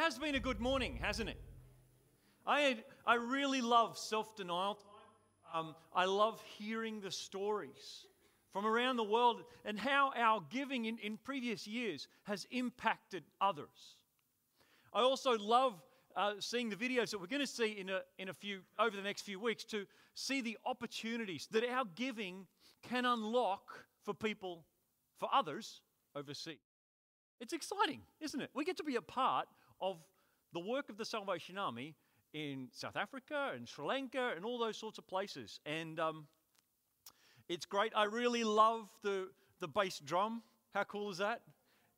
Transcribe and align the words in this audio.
has 0.00 0.18
been 0.18 0.34
a 0.34 0.40
good 0.40 0.60
morning, 0.60 0.98
hasn't 1.02 1.28
it? 1.28 1.36
I, 2.46 2.78
I 3.06 3.16
really 3.16 3.60
love 3.60 3.98
self 3.98 4.34
denial 4.34 4.74
time. 4.74 4.86
Um, 5.52 5.74
I 5.94 6.06
love 6.06 6.42
hearing 6.56 7.02
the 7.02 7.10
stories 7.10 8.06
from 8.50 8.64
around 8.64 8.96
the 8.96 9.04
world 9.04 9.42
and 9.66 9.78
how 9.78 10.10
our 10.16 10.42
giving 10.48 10.86
in, 10.86 10.96
in 10.98 11.18
previous 11.18 11.66
years 11.66 12.08
has 12.22 12.46
impacted 12.50 13.24
others. 13.42 13.96
I 14.94 15.00
also 15.00 15.36
love 15.36 15.74
uh, 16.16 16.32
seeing 16.38 16.70
the 16.70 16.76
videos 16.76 17.10
that 17.10 17.20
we're 17.20 17.26
going 17.26 17.40
to 17.40 17.46
see 17.46 17.72
in 17.72 17.90
a, 17.90 18.00
in 18.18 18.30
a 18.30 18.34
few 18.34 18.60
over 18.78 18.96
the 18.96 19.02
next 19.02 19.22
few 19.22 19.38
weeks 19.38 19.64
to 19.64 19.86
see 20.14 20.40
the 20.40 20.56
opportunities 20.64 21.46
that 21.50 21.62
our 21.68 21.84
giving 21.94 22.46
can 22.88 23.04
unlock 23.04 23.84
for 24.02 24.14
people, 24.14 24.64
for 25.18 25.28
others 25.30 25.82
overseas. 26.16 26.56
It's 27.38 27.52
exciting, 27.52 28.00
isn't 28.20 28.40
it? 28.40 28.48
We 28.54 28.64
get 28.64 28.78
to 28.78 28.84
be 28.84 28.96
a 28.96 29.02
part 29.02 29.46
of 29.80 29.96
the 30.52 30.60
work 30.60 30.88
of 30.88 30.96
the 30.96 31.04
Salvation 31.04 31.58
Army 31.58 31.94
in 32.32 32.68
South 32.72 32.96
Africa 32.96 33.52
and 33.54 33.68
Sri 33.68 33.84
Lanka 33.84 34.32
and 34.36 34.44
all 34.44 34.58
those 34.58 34.76
sorts 34.76 34.98
of 34.98 35.06
places. 35.06 35.60
And 35.66 35.98
um, 35.98 36.26
it's 37.48 37.66
great. 37.66 37.92
I 37.94 38.04
really 38.04 38.44
love 38.44 38.88
the, 39.02 39.28
the 39.60 39.68
bass 39.68 40.00
drum. 40.04 40.42
How 40.74 40.84
cool 40.84 41.10
is 41.10 41.18
that? 41.18 41.42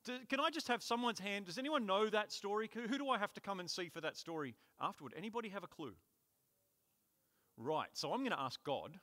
Do, 0.05 0.17
can 0.29 0.39
I 0.39 0.49
just 0.49 0.67
have 0.67 0.83
someone's 0.83 1.19
hand? 1.19 1.45
Does 1.45 1.57
anyone 1.57 1.85
know 1.85 2.09
that 2.09 2.31
story? 2.31 2.69
Who, 2.73 2.81
who 2.81 2.97
do 2.97 3.09
I 3.09 3.17
have 3.17 3.33
to 3.33 3.41
come 3.41 3.59
and 3.59 3.69
see 3.69 3.89
for 3.89 4.01
that 4.01 4.17
story 4.17 4.55
afterward? 4.81 5.13
Anybody 5.15 5.49
have 5.49 5.63
a 5.63 5.67
clue? 5.67 5.93
Right, 7.57 7.89
so 7.93 8.11
I'm 8.11 8.19
going 8.19 8.31
to 8.31 8.39
ask 8.39 8.61
God, 8.63 8.97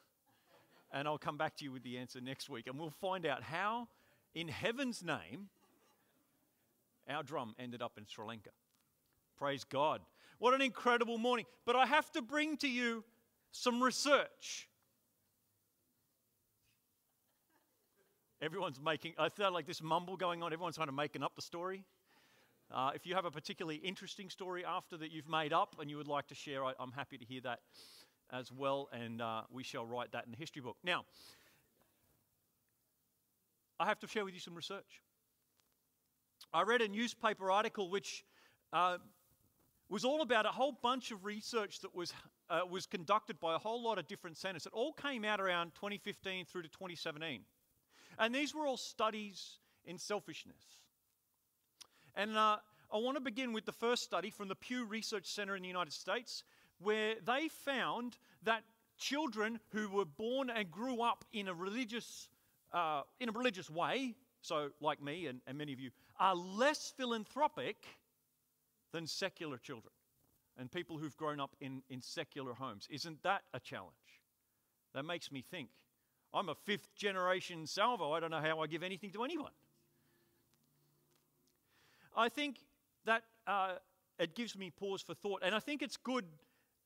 and 0.92 1.06
I'll 1.06 1.18
come 1.18 1.36
back 1.36 1.56
to 1.58 1.64
you 1.64 1.70
with 1.70 1.84
the 1.84 1.98
answer 1.98 2.20
next 2.20 2.50
week, 2.50 2.66
and 2.66 2.78
we'll 2.78 2.90
find 2.90 3.24
out 3.24 3.44
how, 3.44 3.86
in 4.34 4.48
heaven's 4.48 5.04
name, 5.04 5.48
our 7.08 7.22
drum 7.22 7.54
ended 7.60 7.80
up 7.80 7.92
in 7.96 8.06
Sri 8.06 8.26
Lanka. 8.26 8.50
Praise 9.40 9.64
God. 9.64 10.02
What 10.38 10.52
an 10.52 10.60
incredible 10.60 11.16
morning. 11.16 11.46
But 11.64 11.74
I 11.74 11.86
have 11.86 12.12
to 12.12 12.20
bring 12.20 12.58
to 12.58 12.68
you 12.68 13.02
some 13.52 13.82
research. 13.82 14.68
Everyone's 18.42 18.78
making, 18.78 19.14
I 19.18 19.30
felt 19.30 19.54
like 19.54 19.66
this 19.66 19.82
mumble 19.82 20.18
going 20.18 20.42
on. 20.42 20.52
Everyone's 20.52 20.76
kind 20.76 20.90
of 20.90 20.94
making 20.94 21.22
up 21.22 21.34
the 21.36 21.42
story. 21.42 21.84
Uh, 22.70 22.90
if 22.94 23.06
you 23.06 23.14
have 23.14 23.24
a 23.24 23.30
particularly 23.30 23.76
interesting 23.76 24.28
story 24.28 24.62
after 24.62 24.98
that 24.98 25.10
you've 25.10 25.28
made 25.28 25.54
up 25.54 25.76
and 25.80 25.88
you 25.88 25.96
would 25.96 26.06
like 26.06 26.26
to 26.28 26.34
share, 26.34 26.62
I, 26.62 26.74
am 26.78 26.92
happy 26.94 27.16
to 27.16 27.24
hear 27.24 27.40
that 27.40 27.60
as 28.30 28.52
well, 28.52 28.88
and 28.92 29.22
uh, 29.22 29.42
we 29.50 29.64
shall 29.64 29.86
write 29.86 30.12
that 30.12 30.26
in 30.26 30.30
the 30.30 30.36
history 30.36 30.62
book. 30.62 30.76
Now, 30.84 31.04
I 33.80 33.86
have 33.86 33.98
to 34.00 34.06
share 34.06 34.24
with 34.24 34.34
you 34.34 34.40
some 34.40 34.54
research. 34.54 35.02
I 36.52 36.62
read 36.62 36.82
a 36.82 36.88
newspaper 36.88 37.50
article 37.50 37.90
which 37.90 38.24
uh, 38.72 38.98
was 39.90 40.04
all 40.04 40.22
about 40.22 40.46
a 40.46 40.50
whole 40.50 40.78
bunch 40.82 41.10
of 41.10 41.24
research 41.24 41.80
that 41.80 41.94
was, 41.94 42.12
uh, 42.48 42.60
was 42.70 42.86
conducted 42.86 43.40
by 43.40 43.56
a 43.56 43.58
whole 43.58 43.82
lot 43.82 43.98
of 43.98 44.06
different 44.06 44.36
centers. 44.36 44.64
It 44.64 44.72
all 44.72 44.92
came 44.92 45.24
out 45.24 45.40
around 45.40 45.74
2015 45.74 46.46
through 46.46 46.62
to 46.62 46.68
2017. 46.68 47.42
And 48.18 48.34
these 48.34 48.54
were 48.54 48.66
all 48.66 48.76
studies 48.76 49.58
in 49.84 49.98
selfishness. 49.98 50.62
And 52.14 52.36
uh, 52.36 52.58
I 52.92 52.98
want 52.98 53.16
to 53.16 53.20
begin 53.20 53.52
with 53.52 53.64
the 53.64 53.72
first 53.72 54.02
study 54.02 54.30
from 54.30 54.48
the 54.48 54.54
Pew 54.54 54.84
Research 54.84 55.26
Center 55.26 55.56
in 55.56 55.62
the 55.62 55.68
United 55.68 55.92
States, 55.92 56.44
where 56.78 57.14
they 57.26 57.48
found 57.48 58.16
that 58.44 58.62
children 58.96 59.58
who 59.72 59.88
were 59.88 60.04
born 60.04 60.50
and 60.50 60.70
grew 60.70 61.02
up 61.02 61.24
in 61.32 61.48
a 61.48 61.54
religious, 61.54 62.28
uh, 62.72 63.02
in 63.18 63.28
a 63.28 63.32
religious 63.32 63.68
way, 63.68 64.14
so 64.42 64.70
like 64.80 65.02
me 65.02 65.26
and, 65.26 65.40
and 65.46 65.58
many 65.58 65.72
of 65.72 65.80
you, 65.80 65.90
are 66.18 66.34
less 66.34 66.92
philanthropic 66.96 67.76
than 68.92 69.06
secular 69.06 69.58
children 69.58 69.92
and 70.58 70.70
people 70.70 70.98
who've 70.98 71.16
grown 71.16 71.40
up 71.40 71.56
in, 71.60 71.82
in 71.88 72.02
secular 72.02 72.52
homes. 72.52 72.86
Isn't 72.90 73.22
that 73.22 73.42
a 73.54 73.60
challenge? 73.60 73.94
That 74.94 75.04
makes 75.04 75.30
me 75.30 75.42
think. 75.42 75.70
I'm 76.32 76.48
a 76.48 76.54
fifth 76.54 76.94
generation 76.94 77.66
salvo. 77.66 78.12
I 78.12 78.20
don't 78.20 78.30
know 78.30 78.40
how 78.40 78.60
I 78.60 78.66
give 78.66 78.82
anything 78.82 79.10
to 79.12 79.24
anyone. 79.24 79.52
I 82.16 82.28
think 82.28 82.58
that 83.04 83.22
uh, 83.46 83.74
it 84.18 84.34
gives 84.34 84.56
me 84.56 84.70
pause 84.70 85.02
for 85.02 85.14
thought. 85.14 85.42
And 85.44 85.54
I 85.54 85.60
think 85.60 85.82
it's 85.82 85.96
good, 85.96 86.24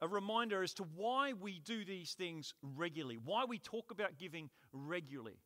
a 0.00 0.08
reminder 0.08 0.62
as 0.62 0.72
to 0.74 0.84
why 0.94 1.32
we 1.32 1.60
do 1.64 1.84
these 1.84 2.12
things 2.12 2.54
regularly, 2.62 3.18
why 3.22 3.44
we 3.44 3.58
talk 3.58 3.90
about 3.90 4.18
giving 4.18 4.50
regularly, 4.72 5.38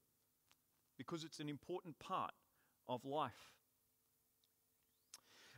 because 0.96 1.24
it's 1.24 1.40
an 1.40 1.48
important 1.48 1.98
part 1.98 2.32
of 2.88 3.04
life. 3.04 3.57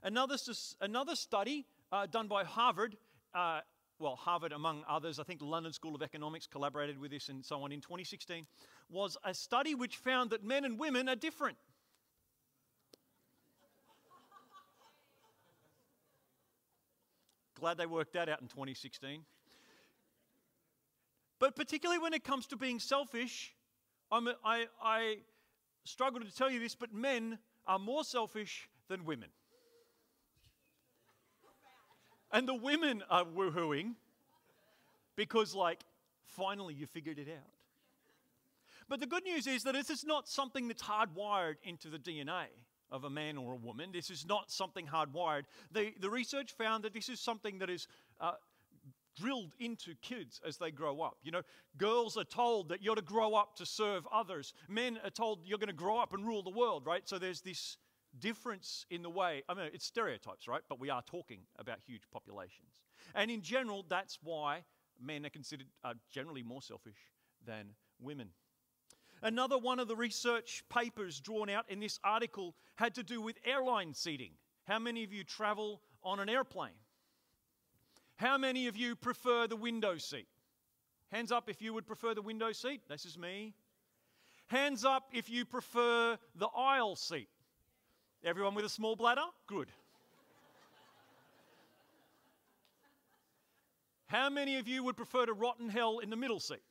Another, 0.03 0.37
another 0.81 1.15
study 1.15 1.66
uh, 1.93 2.06
done 2.06 2.27
by 2.27 2.44
Harvard, 2.44 2.97
uh, 3.34 3.61
well, 3.99 4.16
Harvard 4.16 4.53
among 4.53 4.83
others, 4.88 5.19
I 5.19 5.25
think 5.25 5.41
the 5.41 5.47
London 5.47 5.75
School 5.75 5.94
of 5.94 6.03
Economics 6.03 6.47
collaborated 6.47 6.99
with 6.99 7.11
this 7.11 7.28
and 7.28 7.44
so 7.44 7.62
on 7.62 7.71
in 7.71 7.81
2016, 7.83 8.47
was 8.88 9.19
a 9.25 9.34
study 9.34 9.75
which 9.75 9.97
found 9.97 10.31
that 10.31 10.43
men 10.43 10.65
and 10.65 10.78
women 10.78 11.09
are 11.09 11.16
different. 11.16 11.59
Glad 17.55 17.77
they 17.77 17.84
worked 17.84 18.15
that 18.15 18.31
out 18.31 18.41
in 18.41 18.49
2016. 18.49 19.21
But 21.38 21.55
particularly 21.55 22.00
when 22.00 22.15
it 22.15 22.25
comes 22.25 22.47
to 22.49 22.56
being 22.56 22.78
selfish, 22.78 23.55
I'm, 24.11 24.28
I, 24.43 24.67
I 24.82 25.19
struggle 25.84 26.21
to 26.21 26.34
tell 26.34 26.50
you 26.50 26.59
this, 26.59 26.75
but 26.75 26.94
men 26.94 27.38
are 27.67 27.78
more 27.78 28.03
selfish 28.03 28.69
than 28.88 29.05
women. 29.05 29.28
And 32.32 32.48
the 32.48 32.54
women 32.54 33.02
are 33.10 33.24
woohooing 33.24 33.94
because, 35.16 35.54
like, 35.54 35.80
finally 36.24 36.74
you 36.74 36.86
figured 36.86 37.18
it 37.18 37.28
out. 37.28 37.50
But 38.88 39.00
the 39.00 39.06
good 39.06 39.24
news 39.24 39.46
is 39.46 39.62
that 39.64 39.74
this 39.74 39.91
is 39.91 40.04
not 40.04 40.28
something 40.28 40.69
that's 40.69 40.82
hardwired 40.82 41.56
into 41.62 41.88
the 41.88 41.98
DNA 41.98 42.46
of 42.90 43.04
a 43.04 43.10
man 43.10 43.36
or 43.36 43.52
a 43.52 43.56
woman. 43.56 43.90
This 43.92 44.10
is 44.10 44.26
not 44.26 44.50
something 44.50 44.86
hardwired. 44.86 45.42
The, 45.72 45.92
the 46.00 46.10
research 46.10 46.52
found 46.52 46.84
that 46.84 46.92
this 46.92 47.08
is 47.08 47.20
something 47.20 47.58
that 47.58 47.70
is 47.70 47.86
uh, 48.20 48.32
drilled 49.16 49.54
into 49.58 49.94
kids 50.02 50.40
as 50.46 50.56
they 50.56 50.70
grow 50.70 51.00
up. 51.00 51.19
You 51.22 51.32
know, 51.32 51.42
girls 51.76 52.16
are 52.16 52.24
told 52.24 52.69
that 52.70 52.82
you're 52.82 52.96
to 52.96 53.02
grow 53.02 53.34
up 53.34 53.56
to 53.56 53.66
serve 53.66 54.06
others, 54.12 54.54
men 54.69 54.98
are 55.04 55.10
told 55.10 55.40
you're 55.44 55.58
going 55.58 55.69
to 55.69 55.72
grow 55.72 55.98
up 55.98 56.12
and 56.12 56.26
rule 56.26 56.42
the 56.42 56.50
world, 56.50 56.86
right? 56.86 57.08
So 57.08 57.19
there's 57.19 57.40
this 57.40 57.76
difference 58.19 58.87
in 58.91 59.03
the 59.03 59.10
way, 59.10 59.43
I 59.48 59.54
mean, 59.54 59.71
it's 59.72 59.87
stereotypes, 59.87 60.48
right? 60.48 60.62
But 60.69 60.81
we 60.81 60.91
are 60.91 61.03
talking 61.03 61.41
about 61.59 61.78
huge 61.87 62.03
populations. 62.12 62.72
And 63.15 63.31
in 63.31 63.43
general, 63.43 63.84
that's 63.88 64.19
why 64.22 64.65
men 65.00 65.25
are 65.25 65.31
considered 65.31 65.69
generally 66.10 66.43
more 66.43 66.62
selfish 66.62 66.99
than 67.47 67.70
women. 68.00 68.28
Another 69.22 69.59
one 69.59 69.78
of 69.78 69.88
the 69.88 69.97
research 69.97 70.65
papers 70.69 71.20
drawn 71.20 71.50
out 71.50 71.66
in 71.69 71.81
this 71.81 71.99
article 72.03 72.54
had 72.76 72.94
to 72.94 73.03
do 73.03 73.20
with 73.20 73.37
airline 73.44 73.94
seating. 73.94 74.32
How 74.66 74.78
many 74.78 75.04
of 75.04 75.12
you 75.12 75.25
travel 75.25 75.82
on 76.03 76.20
an 76.20 76.28
airplane? 76.28 76.78
How 78.16 78.38
many 78.38 78.66
of 78.66 78.76
you 78.76 78.97
prefer 78.97 79.47
the 79.47 79.56
window 79.56 79.99
seat? 79.99 80.28
Hands 81.10 81.31
up 81.32 81.49
if 81.49 81.60
you 81.60 81.75
would 81.75 81.87
prefer 81.87 82.15
the 82.15 82.22
window 82.22 82.53
seat. 82.53 82.82
This 82.88 83.04
is 83.04 83.19
me. 83.19 83.54
Hands 84.49 84.84
up 84.84 85.09
if 85.12 85.28
you 85.28 85.44
prefer 85.44 86.19
the 86.37 86.49
aisle 86.49 86.97
seat. 86.97 87.28
Everyone 88.25 88.54
with 88.54 88.64
a 88.64 88.69
small 88.69 88.97
bladder? 88.97 89.25
Good. 89.47 89.69
How 94.06 94.28
many 94.28 94.58
of 94.58 94.69
you 94.69 94.82
would 94.84 94.97
prefer 94.97 95.25
to 95.25 95.32
rot 95.32 95.56
in 95.60 95.69
hell 95.69 96.00
in 96.00 96.10
the 96.10 96.16
middle 96.16 96.41
seat? 96.41 96.62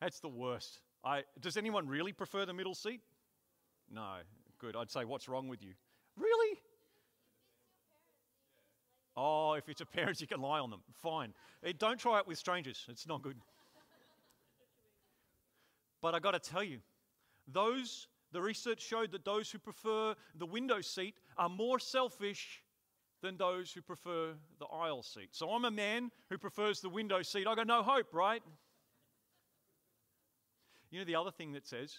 That's 0.00 0.20
the 0.20 0.28
worst. 0.28 0.80
I, 1.02 1.22
does 1.40 1.56
anyone 1.56 1.88
really 1.88 2.12
prefer 2.12 2.44
the 2.44 2.52
middle 2.52 2.74
seat? 2.74 3.00
No. 3.90 4.16
Good. 4.58 4.76
I'd 4.76 4.90
say, 4.90 5.04
what's 5.04 5.28
wrong 5.28 5.48
with 5.48 5.62
you? 5.62 5.72
Really? 6.16 6.58
Oh, 9.16 9.54
if 9.54 9.68
it's 9.68 9.80
a 9.80 9.86
parent, 9.86 10.20
you 10.20 10.26
can 10.26 10.40
lie 10.40 10.58
on 10.58 10.70
them. 10.70 10.80
Fine. 11.02 11.32
Hey, 11.62 11.72
don't 11.72 11.98
try 11.98 12.18
it 12.18 12.26
with 12.26 12.36
strangers. 12.38 12.84
It's 12.88 13.06
not 13.06 13.22
good. 13.22 13.36
But 16.02 16.14
I 16.14 16.18
got 16.18 16.32
to 16.32 16.38
tell 16.38 16.62
you, 16.62 16.80
those, 17.52 18.08
the 18.32 18.40
research 18.40 18.82
showed 18.82 19.12
that 19.12 19.24
those 19.24 19.50
who 19.50 19.58
prefer 19.58 20.14
the 20.36 20.46
window 20.46 20.80
seat 20.80 21.14
are 21.36 21.48
more 21.48 21.78
selfish 21.78 22.62
than 23.22 23.36
those 23.36 23.72
who 23.72 23.80
prefer 23.80 24.34
the 24.58 24.66
aisle 24.66 25.02
seat. 25.02 25.28
So 25.32 25.50
I'm 25.50 25.64
a 25.64 25.70
man 25.70 26.10
who 26.30 26.38
prefers 26.38 26.80
the 26.80 26.88
window 26.88 27.22
seat. 27.22 27.46
I 27.46 27.54
got 27.54 27.66
no 27.66 27.82
hope, 27.82 28.12
right? 28.12 28.42
You 30.90 30.98
know 30.98 31.04
the 31.04 31.16
other 31.16 31.30
thing 31.30 31.52
that 31.52 31.66
says 31.66 31.98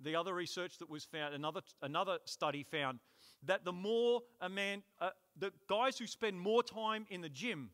the 0.00 0.14
other 0.14 0.34
research 0.34 0.78
that 0.78 0.90
was 0.90 1.04
found, 1.04 1.34
another, 1.34 1.60
another 1.82 2.18
study 2.24 2.62
found 2.62 2.98
that 3.44 3.64
the 3.64 3.72
more 3.72 4.22
a 4.40 4.48
man, 4.48 4.82
uh, 5.00 5.10
the 5.38 5.52
guys 5.68 5.98
who 5.98 6.06
spend 6.06 6.38
more 6.38 6.62
time 6.62 7.06
in 7.10 7.20
the 7.20 7.28
gym, 7.28 7.70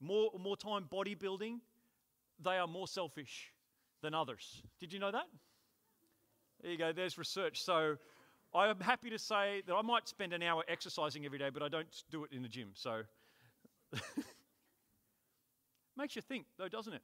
more, 0.00 0.30
more 0.38 0.56
time 0.56 0.86
bodybuilding, 0.90 1.58
they 2.42 2.56
are 2.56 2.66
more 2.66 2.86
selfish 2.86 3.52
than 4.02 4.14
others. 4.14 4.62
Did 4.80 4.92
you 4.92 4.98
know 4.98 5.10
that? 5.10 5.26
There 6.62 6.72
you 6.72 6.78
go, 6.78 6.92
there's 6.92 7.18
research. 7.18 7.62
So 7.62 7.96
I 8.54 8.68
am 8.68 8.80
happy 8.80 9.10
to 9.10 9.18
say 9.18 9.62
that 9.66 9.74
I 9.74 9.82
might 9.82 10.08
spend 10.08 10.32
an 10.32 10.42
hour 10.42 10.64
exercising 10.68 11.24
every 11.24 11.38
day, 11.38 11.50
but 11.50 11.62
I 11.62 11.68
don't 11.68 11.88
do 12.10 12.24
it 12.24 12.32
in 12.32 12.42
the 12.42 12.48
gym. 12.48 12.70
So 12.74 13.02
makes 15.96 16.16
you 16.16 16.22
think, 16.22 16.46
though, 16.58 16.68
doesn't 16.68 16.92
it? 16.92 17.02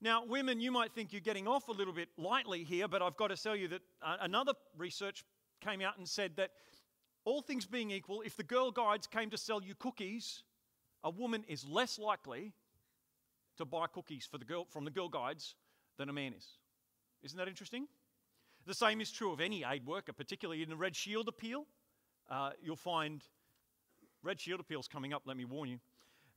Now, 0.00 0.24
women, 0.24 0.60
you 0.60 0.72
might 0.72 0.92
think 0.92 1.12
you're 1.12 1.20
getting 1.20 1.46
off 1.46 1.68
a 1.68 1.72
little 1.72 1.94
bit 1.94 2.08
lightly 2.16 2.64
here, 2.64 2.88
but 2.88 3.02
I've 3.02 3.16
got 3.16 3.28
to 3.28 3.36
tell 3.36 3.54
you 3.54 3.68
that 3.68 3.82
uh, 4.02 4.16
another 4.20 4.52
research 4.76 5.24
came 5.60 5.80
out 5.80 5.96
and 5.96 6.08
said 6.08 6.32
that 6.36 6.50
all 7.24 7.40
things 7.40 7.66
being 7.66 7.92
equal, 7.92 8.22
if 8.22 8.36
the 8.36 8.42
girl 8.42 8.72
guides 8.72 9.06
came 9.06 9.30
to 9.30 9.38
sell 9.38 9.62
you 9.62 9.74
cookies, 9.76 10.42
a 11.04 11.10
woman 11.10 11.44
is 11.46 11.64
less 11.68 11.98
likely 12.00 12.52
to 13.58 13.64
buy 13.64 13.86
cookies 13.86 14.26
for 14.30 14.38
the 14.38 14.44
girl, 14.44 14.66
from 14.70 14.84
the 14.84 14.90
girl 14.90 15.08
guides 15.08 15.54
than 15.98 16.08
a 16.08 16.12
man 16.12 16.34
is. 16.36 16.46
Isn't 17.22 17.38
that 17.38 17.48
interesting? 17.48 17.86
The 18.66 18.74
same 18.74 19.00
is 19.00 19.10
true 19.10 19.32
of 19.32 19.40
any 19.40 19.64
aid 19.64 19.86
worker, 19.86 20.12
particularly 20.12 20.62
in 20.62 20.68
the 20.68 20.76
Red 20.76 20.94
Shield 20.94 21.28
appeal. 21.28 21.66
Uh, 22.30 22.50
you'll 22.62 22.76
find 22.76 23.22
Red 24.22 24.40
Shield 24.40 24.60
appeals 24.60 24.88
coming 24.88 25.12
up, 25.12 25.22
let 25.26 25.36
me 25.36 25.44
warn 25.44 25.68
you. 25.68 25.78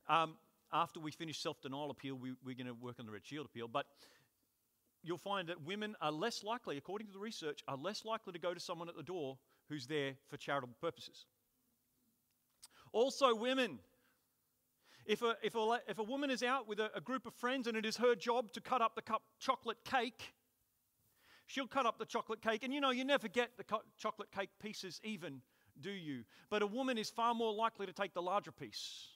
Um, 0.08 0.34
after 0.72 1.00
we 1.00 1.12
finish 1.12 1.38
self 1.38 1.60
denial 1.62 1.90
appeal, 1.90 2.16
we, 2.16 2.32
we're 2.44 2.56
going 2.56 2.66
to 2.66 2.74
work 2.74 2.96
on 2.98 3.06
the 3.06 3.12
Red 3.12 3.24
Shield 3.24 3.46
appeal. 3.46 3.68
But 3.68 3.86
you'll 5.02 5.18
find 5.18 5.48
that 5.48 5.62
women 5.62 5.94
are 6.00 6.10
less 6.10 6.42
likely, 6.42 6.76
according 6.76 7.06
to 7.06 7.12
the 7.12 7.18
research, 7.18 7.62
are 7.68 7.76
less 7.76 8.04
likely 8.04 8.32
to 8.32 8.38
go 8.38 8.52
to 8.52 8.60
someone 8.60 8.88
at 8.88 8.96
the 8.96 9.02
door 9.02 9.38
who's 9.68 9.86
there 9.86 10.14
for 10.28 10.36
charitable 10.36 10.76
purposes. 10.80 11.26
Also, 12.92 13.34
women. 13.34 13.78
If 15.06 15.22
a, 15.22 15.36
if 15.42 15.54
a, 15.54 15.80
if 15.88 15.98
a 15.98 16.02
woman 16.02 16.30
is 16.30 16.42
out 16.42 16.66
with 16.66 16.80
a, 16.80 16.90
a 16.94 17.00
group 17.00 17.26
of 17.26 17.34
friends 17.34 17.68
and 17.68 17.76
it 17.76 17.86
is 17.86 17.96
her 17.98 18.14
job 18.16 18.52
to 18.52 18.60
cut 18.60 18.82
up 18.82 18.96
the 18.96 19.02
cup 19.02 19.22
chocolate 19.38 19.78
cake, 19.84 20.34
she'll 21.46 21.68
cut 21.68 21.86
up 21.86 21.98
the 21.98 22.04
chocolate 22.04 22.42
cake. 22.42 22.64
And 22.64 22.74
you 22.74 22.80
know, 22.80 22.90
you 22.90 23.04
never 23.04 23.28
get 23.28 23.56
the 23.56 23.64
co- 23.64 23.82
chocolate 23.96 24.32
cake 24.32 24.50
pieces 24.60 25.00
even, 25.04 25.42
do 25.80 25.90
you? 25.90 26.24
But 26.50 26.62
a 26.62 26.66
woman 26.66 26.98
is 26.98 27.08
far 27.08 27.34
more 27.34 27.52
likely 27.52 27.86
to 27.86 27.92
take 27.92 28.14
the 28.14 28.22
larger 28.22 28.50
piece 28.50 29.08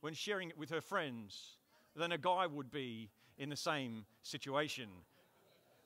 when 0.00 0.12
sharing 0.12 0.50
it 0.50 0.58
with 0.58 0.70
her 0.70 0.80
friends 0.80 1.56
than 1.94 2.12
a 2.12 2.18
guy 2.18 2.46
would 2.46 2.70
be 2.70 3.10
in 3.38 3.48
the 3.48 3.56
same 3.56 4.06
situation. 4.22 4.88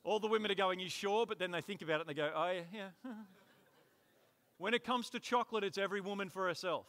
All 0.03 0.19
the 0.19 0.27
women 0.27 0.49
are 0.49 0.55
going, 0.55 0.79
You 0.79 0.89
sure? 0.89 1.27
But 1.27 1.37
then 1.37 1.51
they 1.51 1.61
think 1.61 1.83
about 1.83 2.01
it 2.01 2.07
and 2.07 2.09
they 2.09 2.13
go, 2.15 2.31
Oh, 2.35 2.59
yeah. 2.73 2.89
when 4.57 4.73
it 4.73 4.83
comes 4.83 5.11
to 5.11 5.19
chocolate, 5.19 5.63
it's 5.63 5.77
every 5.77 6.01
woman 6.01 6.29
for 6.29 6.47
herself. 6.47 6.87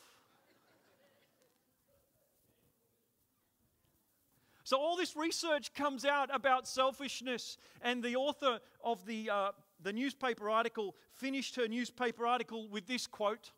So, 4.73 4.81
all 4.81 4.97
this 4.97 5.17
research 5.17 5.75
comes 5.75 6.07
out 6.07 6.35
about 6.35 6.67
selfishness, 6.67 7.59
and 7.83 8.03
the 8.03 8.17
author 8.17 8.59
of 8.83 9.05
the, 9.05 9.29
uh, 9.29 9.51
the 9.83 9.93
newspaper 9.93 10.49
article 10.49 10.97
finished 11.11 11.57
her 11.57 11.69
newspaper 11.69 12.27
article 12.27 12.71
with 12.71 12.87
this 12.87 13.07
quote 13.07 13.53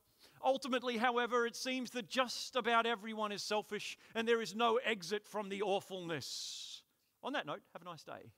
Ultimately, 0.44 0.96
however, 0.96 1.46
it 1.46 1.54
seems 1.54 1.92
that 1.92 2.08
just 2.08 2.56
about 2.56 2.84
everyone 2.84 3.30
is 3.30 3.44
selfish 3.44 3.96
and 4.16 4.26
there 4.26 4.42
is 4.42 4.56
no 4.56 4.80
exit 4.84 5.24
from 5.24 5.50
the 5.50 5.62
awfulness. 5.62 6.82
On 7.22 7.32
that 7.34 7.46
note, 7.46 7.60
have 7.74 7.82
a 7.82 7.84
nice 7.84 8.02
day. 8.02 8.32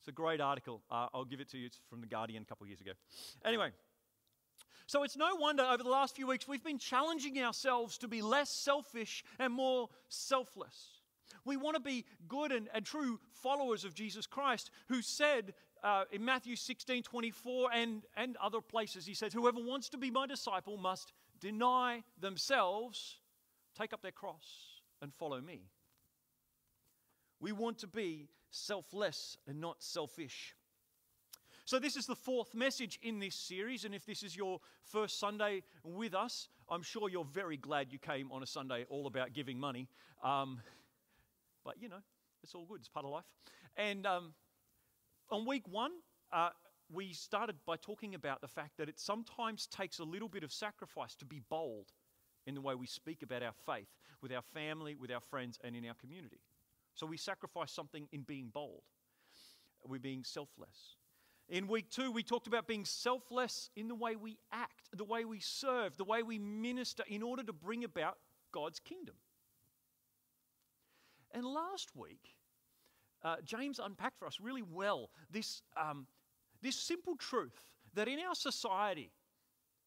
It's 0.00 0.08
a 0.08 0.12
great 0.12 0.42
article. 0.42 0.82
Uh, 0.90 1.06
I'll 1.14 1.24
give 1.24 1.40
it 1.40 1.48
to 1.52 1.56
you. 1.58 1.64
It's 1.64 1.80
from 1.88 2.02
The 2.02 2.06
Guardian 2.06 2.42
a 2.42 2.46
couple 2.46 2.64
of 2.64 2.68
years 2.68 2.82
ago. 2.82 2.92
Anyway, 3.46 3.70
so 4.86 5.02
it's 5.02 5.16
no 5.16 5.34
wonder 5.36 5.62
over 5.62 5.82
the 5.82 5.90
last 5.90 6.16
few 6.16 6.26
weeks 6.26 6.48
we've 6.48 6.64
been 6.64 6.78
challenging 6.78 7.38
ourselves 7.42 7.98
to 7.98 8.08
be 8.08 8.22
less 8.22 8.50
selfish 8.50 9.24
and 9.38 9.52
more 9.52 9.88
selfless. 10.08 10.98
We 11.44 11.56
want 11.56 11.76
to 11.76 11.82
be 11.82 12.04
good 12.26 12.52
and, 12.52 12.68
and 12.74 12.84
true 12.84 13.20
followers 13.30 13.84
of 13.84 13.94
Jesus 13.94 14.26
Christ, 14.26 14.70
who 14.88 15.00
said 15.02 15.54
uh, 15.82 16.04
in 16.10 16.24
Matthew 16.24 16.56
16 16.56 17.02
24 17.02 17.70
and, 17.72 18.02
and 18.16 18.36
other 18.36 18.60
places, 18.60 19.06
he 19.06 19.14
says, 19.14 19.32
Whoever 19.32 19.60
wants 19.60 19.88
to 19.90 19.98
be 19.98 20.10
my 20.10 20.26
disciple 20.26 20.76
must 20.76 21.12
deny 21.40 22.02
themselves, 22.20 23.18
take 23.78 23.92
up 23.92 24.02
their 24.02 24.12
cross, 24.12 24.80
and 25.00 25.12
follow 25.14 25.40
me. 25.40 25.62
We 27.40 27.52
want 27.52 27.78
to 27.78 27.86
be 27.86 28.28
selfless 28.50 29.36
and 29.46 29.60
not 29.60 29.82
selfish. 29.82 30.54
So, 31.68 31.78
this 31.78 31.96
is 31.96 32.06
the 32.06 32.16
fourth 32.16 32.54
message 32.54 32.98
in 33.02 33.18
this 33.18 33.34
series, 33.34 33.84
and 33.84 33.94
if 33.94 34.06
this 34.06 34.22
is 34.22 34.34
your 34.34 34.58
first 34.84 35.20
Sunday 35.20 35.62
with 35.84 36.14
us, 36.14 36.48
I'm 36.70 36.82
sure 36.82 37.10
you're 37.10 37.26
very 37.26 37.58
glad 37.58 37.92
you 37.92 37.98
came 37.98 38.32
on 38.32 38.42
a 38.42 38.46
Sunday 38.46 38.86
all 38.88 39.06
about 39.06 39.34
giving 39.34 39.60
money. 39.60 39.86
Um, 40.24 40.62
but, 41.66 41.74
you 41.78 41.90
know, 41.90 42.00
it's 42.42 42.54
all 42.54 42.64
good, 42.64 42.80
it's 42.80 42.88
part 42.88 43.04
of 43.04 43.12
life. 43.12 43.26
And 43.76 44.06
um, 44.06 44.32
on 45.30 45.44
week 45.44 45.68
one, 45.68 45.90
uh, 46.32 46.48
we 46.90 47.12
started 47.12 47.56
by 47.66 47.76
talking 47.76 48.14
about 48.14 48.40
the 48.40 48.48
fact 48.48 48.78
that 48.78 48.88
it 48.88 48.98
sometimes 48.98 49.66
takes 49.66 49.98
a 49.98 50.04
little 50.04 50.30
bit 50.30 50.44
of 50.44 50.50
sacrifice 50.50 51.14
to 51.16 51.26
be 51.26 51.42
bold 51.50 51.92
in 52.46 52.54
the 52.54 52.62
way 52.62 52.76
we 52.76 52.86
speak 52.86 53.22
about 53.22 53.42
our 53.42 53.52
faith 53.66 53.90
with 54.22 54.32
our 54.32 54.40
family, 54.54 54.94
with 54.94 55.12
our 55.12 55.20
friends, 55.20 55.58
and 55.62 55.76
in 55.76 55.84
our 55.84 55.96
community. 56.00 56.40
So 56.94 57.04
we 57.04 57.18
sacrifice 57.18 57.72
something 57.72 58.08
in 58.10 58.22
being 58.22 58.48
bold. 58.54 58.84
We're 59.86 59.98
being 59.98 60.24
selfless. 60.24 60.96
In 61.48 61.66
week 61.66 61.88
two, 61.90 62.12
we 62.12 62.22
talked 62.22 62.46
about 62.46 62.66
being 62.66 62.84
selfless 62.84 63.70
in 63.74 63.88
the 63.88 63.94
way 63.94 64.16
we 64.16 64.38
act, 64.52 64.90
the 64.92 65.04
way 65.04 65.24
we 65.24 65.40
serve, 65.40 65.96
the 65.96 66.04
way 66.04 66.22
we 66.22 66.38
minister 66.38 67.04
in 67.08 67.22
order 67.22 67.42
to 67.42 67.52
bring 67.54 67.84
about 67.84 68.18
God's 68.52 68.80
kingdom. 68.80 69.14
And 71.32 71.46
last 71.46 71.96
week, 71.96 72.34
uh, 73.22 73.36
James 73.44 73.80
unpacked 73.82 74.18
for 74.18 74.26
us 74.26 74.38
really 74.40 74.62
well 74.62 75.10
this, 75.30 75.62
um, 75.76 76.06
this 76.60 76.76
simple 76.76 77.16
truth 77.16 77.70
that 77.94 78.08
in 78.08 78.18
our 78.20 78.34
society, 78.34 79.10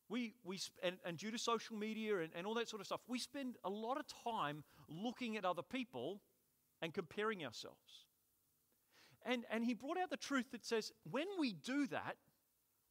we, 0.09 0.33
we 0.43 0.59
and, 0.81 0.97
and 1.05 1.17
due 1.17 1.31
to 1.31 1.37
social 1.37 1.75
media 1.75 2.19
and, 2.19 2.31
and 2.35 2.47
all 2.47 2.55
that 2.55 2.69
sort 2.69 2.81
of 2.81 2.87
stuff, 2.87 3.01
we 3.07 3.19
spend 3.19 3.55
a 3.63 3.69
lot 3.69 3.97
of 3.99 4.05
time 4.23 4.63
looking 4.89 5.37
at 5.37 5.45
other 5.45 5.61
people 5.61 6.21
and 6.81 6.93
comparing 6.93 7.45
ourselves. 7.45 8.07
And, 9.25 9.45
and 9.51 9.63
he 9.63 9.73
brought 9.73 9.97
out 9.97 10.09
the 10.09 10.17
truth 10.17 10.51
that 10.51 10.65
says 10.65 10.91
when 11.09 11.27
we 11.39 11.53
do 11.53 11.87
that, 11.87 12.17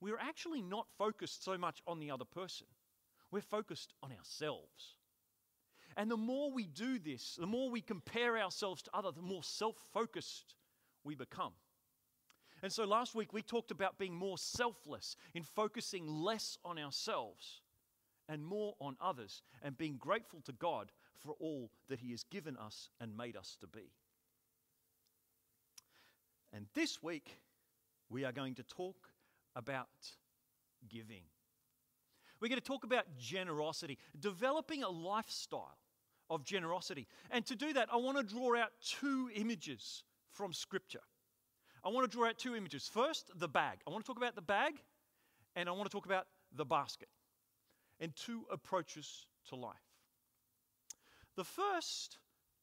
we're 0.01 0.19
actually 0.19 0.63
not 0.63 0.87
focused 0.97 1.45
so 1.45 1.59
much 1.59 1.83
on 1.87 2.01
the 2.01 2.11
other 2.11 2.25
person, 2.25 2.67
we're 3.31 3.41
focused 3.41 3.93
on 4.03 4.13
ourselves. 4.13 4.97
And 5.97 6.11
the 6.11 6.17
more 6.17 6.53
we 6.53 6.67
do 6.67 6.99
this, 6.99 7.37
the 7.39 7.47
more 7.47 7.69
we 7.69 7.81
compare 7.81 8.39
ourselves 8.39 8.81
to 8.83 8.91
others, 8.95 9.15
the 9.17 9.23
more 9.23 9.43
self 9.43 9.77
focused 9.93 10.55
we 11.05 11.15
become. 11.15 11.53
And 12.63 12.73
so 12.73 12.85
last 12.85 13.15
week 13.15 13.33
we 13.33 13.43
talked 13.43 13.71
about 13.71 13.99
being 13.99 14.15
more 14.15 14.39
selfless 14.39 15.17
in 15.35 15.43
focusing 15.43 16.07
less 16.07 16.59
on 16.65 16.79
ourselves 16.79 17.63
and 18.29 18.45
more 18.45 18.75
on 18.81 18.97
others 19.01 19.43
and 19.63 19.77
being 19.77 19.97
grateful 19.97 20.41
to 20.43 20.53
God 20.53 20.93
for 21.19 21.35
all 21.41 21.71
that 21.89 22.01
He 22.01 22.11
has 22.13 22.23
given 22.23 22.57
us 22.57 22.91
and 23.01 23.17
made 23.17 23.37
us 23.37 23.57
to 23.61 23.67
be. 23.67 23.93
And 26.53 26.67
this 26.75 27.03
week 27.03 27.39
we 28.09 28.25
are 28.25 28.33
going 28.33 28.55
to 28.57 28.63
talk 28.63 28.97
about 29.55 29.89
giving. 30.89 31.23
We're 32.41 32.49
going 32.49 32.61
to 32.61 32.67
talk 32.67 32.85
about 32.85 33.05
generosity, 33.19 33.99
developing 34.19 34.83
a 34.83 34.89
lifestyle 34.89 35.77
of 36.31 36.45
generosity. 36.45 37.07
And 37.31 37.45
to 37.47 37.55
do 37.55 37.73
that, 37.75 37.89
I 37.93 37.97
want 37.97 38.17
to 38.17 38.23
draw 38.23 38.57
out 38.57 38.71
two 38.81 39.31
images 39.35 40.05
from 40.33 40.53
Scripture. 40.53 41.03
I 41.85 41.89
want 41.89 42.11
to 42.11 42.17
draw 42.17 42.29
out 42.29 42.39
two 42.39 42.57
images. 42.57 42.89
First, 42.93 43.31
the 43.39 43.49
bag. 43.49 43.79
I 43.87 43.91
want 43.91 44.05
to 44.05 44.07
talk 44.07 44.17
about 44.17 44.37
the 44.37 44.43
bag, 44.43 44.75
and 45.57 45.69
I 45.69 45.73
want 45.73 45.91
to 45.91 45.95
talk 45.95 46.07
about 46.07 46.27
the 46.55 46.65
basket, 46.65 47.09
and 48.01 48.15
two 48.17 48.45
approaches 48.51 49.27
to 49.49 49.57
life. 49.57 49.77
The 51.37 51.45
first 51.45 52.19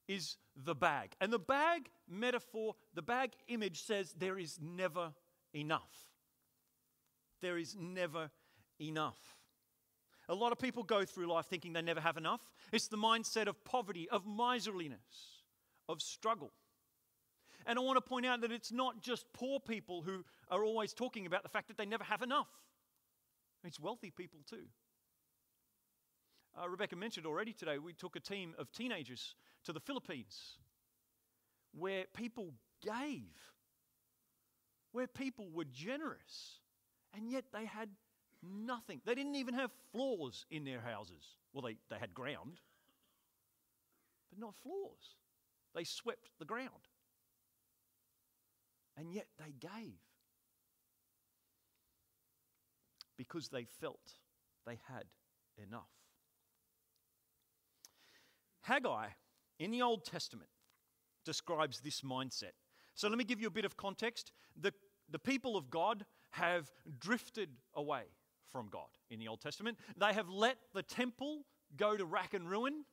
is 0.08 0.38
the 0.56 0.76
bag. 0.76 1.14
And 1.22 1.32
the 1.32 1.40
bag 1.40 1.90
metaphor, 2.10 2.76
the 2.94 3.02
bag 3.02 3.32
image 3.48 3.84
says 3.84 4.14
there 4.18 4.40
is 4.40 4.60
never 4.62 5.14
enough. 5.54 5.92
There 7.42 7.58
is 7.58 7.76
never 7.80 8.32
enough. 8.80 9.18
A 10.30 10.36
lot 10.36 10.52
of 10.52 10.60
people 10.60 10.84
go 10.84 11.06
through 11.06 11.28
life 11.28 11.46
thinking 11.46 11.74
they 11.74 11.82
never 11.82 12.02
have 12.02 12.18
enough. 12.18 12.42
It's 12.72 12.88
the 12.88 12.98
mindset 12.98 13.48
of 13.48 13.64
poverty, 13.64 14.10
of 14.10 14.26
miserliness, 14.26 15.44
of 15.88 16.02
struggle. 16.02 16.52
And 17.66 17.78
I 17.78 17.82
want 17.82 17.98
to 17.98 18.02
point 18.02 18.26
out 18.26 18.42
that 18.42 18.52
it's 18.52 18.72
not 18.72 19.02
just 19.02 19.26
poor 19.34 19.60
people 19.60 20.02
who 20.02 20.24
are 20.50 20.64
always 20.64 20.94
talking 20.94 21.26
about 21.26 21.44
the 21.44 21.50
fact 21.50 21.68
that 21.68 21.78
they 21.78 21.86
never 21.86 22.04
have 22.04 22.22
enough, 22.22 22.48
it's 23.64 23.80
wealthy 23.80 24.12
people 24.12 24.40
too. 24.50 24.66
Uh, 26.60 26.68
Rebecca 26.68 26.96
mentioned 26.96 27.26
already 27.26 27.54
today, 27.54 27.78
we 27.78 27.94
took 27.94 28.16
a 28.16 28.20
team 28.20 28.56
of 28.58 28.72
teenagers 28.72 29.36
to 29.64 29.74
the 29.74 29.80
Philippines 29.80 30.58
where 31.78 32.06
people 32.16 32.54
gave, 32.82 33.30
where 34.92 35.08
people 35.08 35.48
were 35.54 35.66
generous, 35.66 36.60
and 37.16 37.30
yet 37.30 37.46
they 37.54 37.66
had 37.66 37.90
Nothing. 38.44 39.02
They 39.06 39.16
didn't 39.16 39.36
even 39.36 39.56
have 39.56 39.72
floors 39.92 40.46
in 40.52 40.64
their 40.64 40.82
houses. 40.82 41.24
Well, 41.54 41.64
they, 41.64 41.78
they 41.90 41.98
had 41.98 42.14
ground, 42.14 42.60
but 44.30 44.40
not 44.40 44.56
floors. 44.56 45.16
They 45.74 45.84
swept 45.84 46.30
the 46.40 46.46
ground. 46.46 46.70
And 48.96 49.12
yet 49.14 49.28
they 49.38 49.54
gave 49.60 50.00
because 53.16 53.50
they 53.50 53.66
felt 53.66 54.14
they 54.66 54.80
had 54.88 55.06
enough. 55.58 55.90
Haggai 58.68 59.08
in 59.60 59.72
the 59.72 59.82
Old 59.82 60.04
Testament 60.04 60.50
describes 61.24 61.80
this 61.80 62.02
mindset. 62.02 62.52
So 62.96 63.08
let 63.08 63.18
me 63.18 63.24
give 63.24 63.40
you 63.40 63.48
a 63.48 63.52
bit 63.52 63.64
of 63.64 63.78
context. 63.78 64.34
The, 64.60 64.74
the 65.10 65.20
people 65.20 65.56
of 65.56 65.70
God 65.70 66.06
have 66.32 66.70
drifted 67.00 67.50
away 67.76 68.04
from 68.52 68.68
God 68.68 68.90
in 69.10 69.20
the 69.20 69.28
Old 69.30 69.40
Testament. 69.40 69.78
They 69.98 70.12
have 70.12 70.30
let 70.30 70.58
the 70.74 70.84
temple 70.84 71.46
go 71.78 71.96
to 71.96 72.06
rack 72.06 72.34
and 72.34 72.50
ruin. 72.50 72.84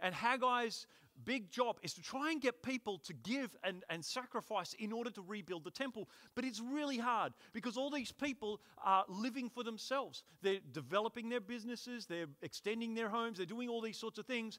And 0.00 0.14
Haggai's 0.14 0.86
big 1.24 1.50
job 1.50 1.78
is 1.82 1.94
to 1.94 2.02
try 2.02 2.30
and 2.30 2.40
get 2.40 2.62
people 2.62 2.98
to 2.98 3.14
give 3.14 3.56
and, 3.64 3.84
and 3.88 4.04
sacrifice 4.04 4.74
in 4.78 4.92
order 4.92 5.10
to 5.10 5.22
rebuild 5.22 5.64
the 5.64 5.70
temple. 5.70 6.08
But 6.34 6.44
it's 6.44 6.60
really 6.60 6.98
hard 6.98 7.32
because 7.52 7.76
all 7.76 7.90
these 7.90 8.12
people 8.12 8.60
are 8.84 9.04
living 9.08 9.48
for 9.48 9.64
themselves. 9.64 10.24
They're 10.42 10.60
developing 10.72 11.28
their 11.28 11.40
businesses, 11.40 12.06
they're 12.06 12.26
extending 12.42 12.94
their 12.94 13.08
homes, 13.08 13.38
they're 13.38 13.46
doing 13.46 13.68
all 13.68 13.80
these 13.80 13.98
sorts 13.98 14.18
of 14.18 14.26
things, 14.26 14.58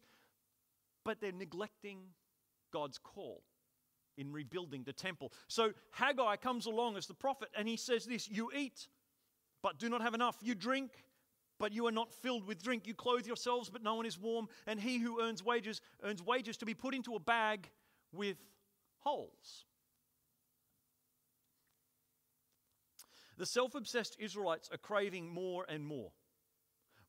but 1.03 1.19
they're 1.19 1.31
neglecting 1.31 2.00
God's 2.72 2.98
call 2.98 3.43
in 4.17 4.31
rebuilding 4.31 4.83
the 4.83 4.93
temple. 4.93 5.31
So 5.48 5.74
Haggai 5.91 6.38
comes 6.38 6.65
along 6.65 6.98
as 6.98 7.07
the 7.07 7.13
prophet 7.13 7.50
and 7.57 7.67
he 7.67 7.77
says 7.77 8.05
this 8.05 8.29
You 8.29 8.51
eat, 8.55 8.88
but 9.62 9.79
do 9.79 9.89
not 9.89 10.01
have 10.01 10.13
enough. 10.13 10.38
You 10.41 10.55
drink, 10.55 10.91
but 11.60 11.72
you 11.72 11.88
are 11.88 11.91
not 11.91 12.13
filled 12.13 12.45
with 12.45 12.62
drink. 12.62 12.88
You 12.88 12.93
clothe 12.93 13.25
yourselves, 13.25 13.69
but 13.69 13.83
no 13.83 13.95
one 13.95 14.05
is 14.05 14.19
warm. 14.19 14.48
And 14.67 14.79
he 14.79 15.00
who 15.00 15.22
earns 15.22 15.43
wages 15.43 15.81
earns 16.03 16.22
wages 16.22 16.57
to 16.57 16.65
be 16.65 16.74
put 16.74 16.93
into 16.93 17.15
a 17.15 17.19
bag 17.19 17.69
with 18.12 18.38
holes. 19.00 19.65
The 23.38 23.45
self 23.45 23.75
obsessed 23.75 24.17
Israelites 24.19 24.69
are 24.72 24.77
craving 24.77 25.27
more 25.27 25.65
and 25.67 25.86
more. 25.86 26.12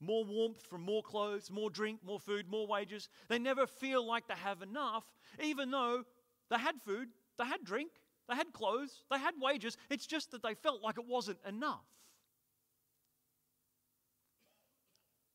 More 0.01 0.25
warmth 0.25 0.63
from 0.67 0.83
more 0.83 1.03
clothes, 1.03 1.51
more 1.51 1.71
drink, 1.71 2.01
more 2.05 2.21
food, 2.21 2.49
more 2.49 2.67
wages. 2.67 3.09
They 3.29 3.39
never 3.39 3.67
feel 3.67 4.07
like 4.07 4.27
they 4.27 4.35
have 4.35 4.63
enough, 4.63 5.05
even 5.43 5.71
though 5.71 6.05
they 6.51 6.59
had 6.59 6.81
food, 6.85 7.09
they 7.39 7.45
had 7.45 7.65
drink, 7.65 7.91
they 8.29 8.35
had 8.35 8.53
clothes, 8.53 9.03
they 9.11 9.19
had 9.19 9.35
wages. 9.41 9.77
It's 9.91 10.07
just 10.07 10.31
that 10.33 10.43
they 10.43 10.55
felt 10.55 10.83
like 10.83 10.99
it 10.99 11.07
wasn't 11.07 11.39
enough. 11.47 11.85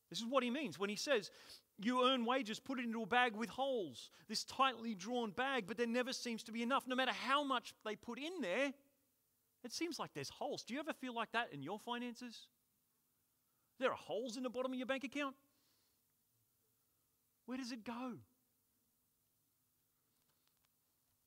This 0.09 0.19
is 0.19 0.25
what 0.25 0.43
he 0.43 0.49
means 0.49 0.79
when 0.79 0.89
he 0.89 0.95
says, 0.95 1.29
You 1.77 2.07
earn 2.07 2.25
wages, 2.25 2.59
put 2.59 2.79
it 2.79 2.85
into 2.85 3.03
a 3.03 3.05
bag 3.05 3.35
with 3.35 3.49
holes, 3.49 4.09
this 4.27 4.43
tightly 4.43 4.95
drawn 4.95 5.31
bag, 5.31 5.65
but 5.67 5.77
there 5.77 5.87
never 5.87 6.13
seems 6.13 6.43
to 6.43 6.51
be 6.51 6.63
enough. 6.63 6.87
No 6.87 6.95
matter 6.95 7.11
how 7.11 7.43
much 7.43 7.73
they 7.85 7.95
put 7.95 8.17
in 8.17 8.41
there, 8.41 8.73
it 9.63 9.71
seems 9.71 9.99
like 9.99 10.13
there's 10.13 10.29
holes. 10.29 10.63
Do 10.63 10.73
you 10.73 10.79
ever 10.79 10.93
feel 10.93 11.13
like 11.13 11.31
that 11.33 11.53
in 11.53 11.61
your 11.61 11.77
finances? 11.79 12.47
There 13.79 13.91
are 13.91 13.97
holes 13.97 14.37
in 14.37 14.43
the 14.43 14.49
bottom 14.49 14.71
of 14.71 14.77
your 14.77 14.87
bank 14.87 15.03
account. 15.03 15.35
Where 17.45 17.57
does 17.57 17.71
it 17.71 17.83
go? 17.83 18.13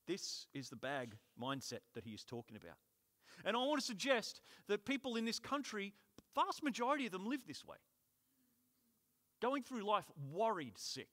This 0.07 0.47
is 0.53 0.69
the 0.69 0.77
bag 0.77 1.17
mindset 1.41 1.81
that 1.95 2.05
he 2.05 2.11
is 2.11 2.25
talking 2.25 2.57
about. 2.57 2.77
And 3.45 3.57
I 3.57 3.61
want 3.61 3.81
to 3.81 3.87
suggest 3.87 4.41
that 4.69 4.85
people 4.85 5.17
in 5.17 5.25
this 5.25 5.39
country, 5.39 5.95
vast 6.35 6.63
majority 6.63 7.07
of 7.07 7.13
them 7.13 7.27
live 7.27 7.47
this 7.47 7.65
way 7.65 7.79
going 9.41 9.65
through 9.65 9.83
life 9.85 10.05
worried 10.31 10.79
sick, 10.79 11.09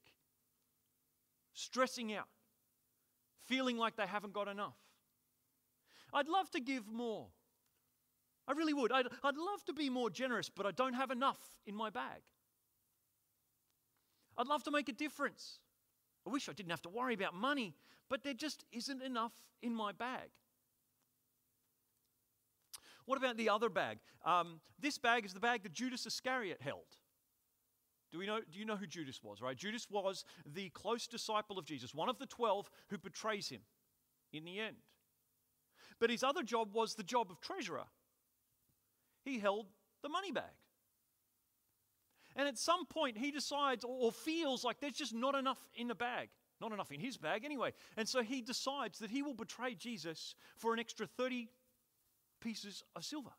stressing 1.54 2.14
out, 2.14 2.28
feeling 3.48 3.76
like 3.76 3.96
they 3.96 4.06
haven't 4.06 4.34
got 4.34 4.48
enough. 4.48 4.78
I'd 6.14 6.28
love 6.28 6.50
to 6.52 6.60
give 6.60 6.88
more. 6.88 7.30
I 8.50 8.54
really 8.54 8.74
would. 8.74 8.92
I'd, 8.92 9.06
I'd 9.24 9.38
love 9.38 9.64
to 9.68 9.74
be 9.74 9.92
more 9.92 10.10
generous, 10.10 10.50
but 10.50 10.66
I 10.66 10.72
don't 10.72 10.94
have 10.94 11.12
enough 11.12 11.38
in 11.68 11.76
my 11.76 11.92
bag. 11.92 12.22
I'd 14.36 14.48
love 14.48 14.64
to 14.64 14.72
make 14.72 14.90
a 14.90 14.94
difference. 14.94 15.60
I 16.26 16.32
wish 16.32 16.50
I 16.50 16.54
didn't 16.54 16.72
have 16.72 16.82
to 16.82 16.90
worry 16.90 17.14
about 17.14 17.36
money, 17.36 17.76
but 18.10 18.24
there 18.24 18.34
just 18.34 18.66
isn't 18.72 19.04
enough 19.04 19.34
in 19.62 19.76
my 19.76 19.92
bag. 19.92 20.30
What 23.06 23.20
about 23.20 23.38
the 23.38 23.50
other 23.50 23.70
bag? 23.70 24.00
Um, 24.26 24.62
this 24.80 24.98
bag 24.98 25.26
is 25.26 25.34
the 25.34 25.40
bag 25.40 25.62
that 25.62 25.74
Judas 25.74 26.08
Iscariot 26.08 26.60
held. 26.60 26.98
Do, 28.12 28.18
we 28.18 28.26
know, 28.26 28.40
do 28.52 28.58
you 28.58 28.66
know 28.66 28.76
who 28.76 28.88
Judas 28.88 29.22
was, 29.22 29.42
right? 29.44 29.56
Judas 29.56 29.88
was 29.92 30.26
the 30.44 30.70
close 30.70 31.06
disciple 31.06 31.60
of 31.60 31.66
Jesus, 31.66 31.94
one 31.94 32.10
of 32.10 32.18
the 32.18 32.26
12 32.26 32.68
who 32.90 32.98
betrays 32.98 33.50
him 33.50 33.62
in 34.34 34.44
the 34.44 34.60
end. 34.60 34.78
But 36.00 36.10
his 36.10 36.24
other 36.24 36.42
job 36.42 36.74
was 36.74 36.96
the 36.96 37.04
job 37.04 37.30
of 37.30 37.40
treasurer. 37.42 37.86
He 39.30 39.40
held 39.40 39.68
the 40.02 40.10
money 40.10 40.32
bag. 40.32 40.44
And 42.36 42.48
at 42.48 42.58
some 42.58 42.86
point, 42.86 43.18
he 43.18 43.32
decides 43.32 43.84
or 43.84 44.12
feels 44.12 44.64
like 44.64 44.80
there's 44.80 44.94
just 44.94 45.14
not 45.14 45.36
enough 45.36 45.60
in 45.76 45.88
the 45.88 45.96
bag. 45.96 46.30
Not 46.62 46.72
enough 46.72 46.92
in 46.92 47.00
his 47.00 47.18
bag, 47.18 47.46
anyway. 47.46 47.74
And 47.96 48.08
so 48.08 48.22
he 48.22 48.42
decides 48.42 49.00
that 49.00 49.10
he 49.10 49.22
will 49.22 49.34
betray 49.34 49.76
Jesus 49.76 50.36
for 50.58 50.74
an 50.74 50.80
extra 50.80 51.06
30 51.06 51.48
pieces 52.42 52.84
of 52.96 53.06
silver. 53.06 53.32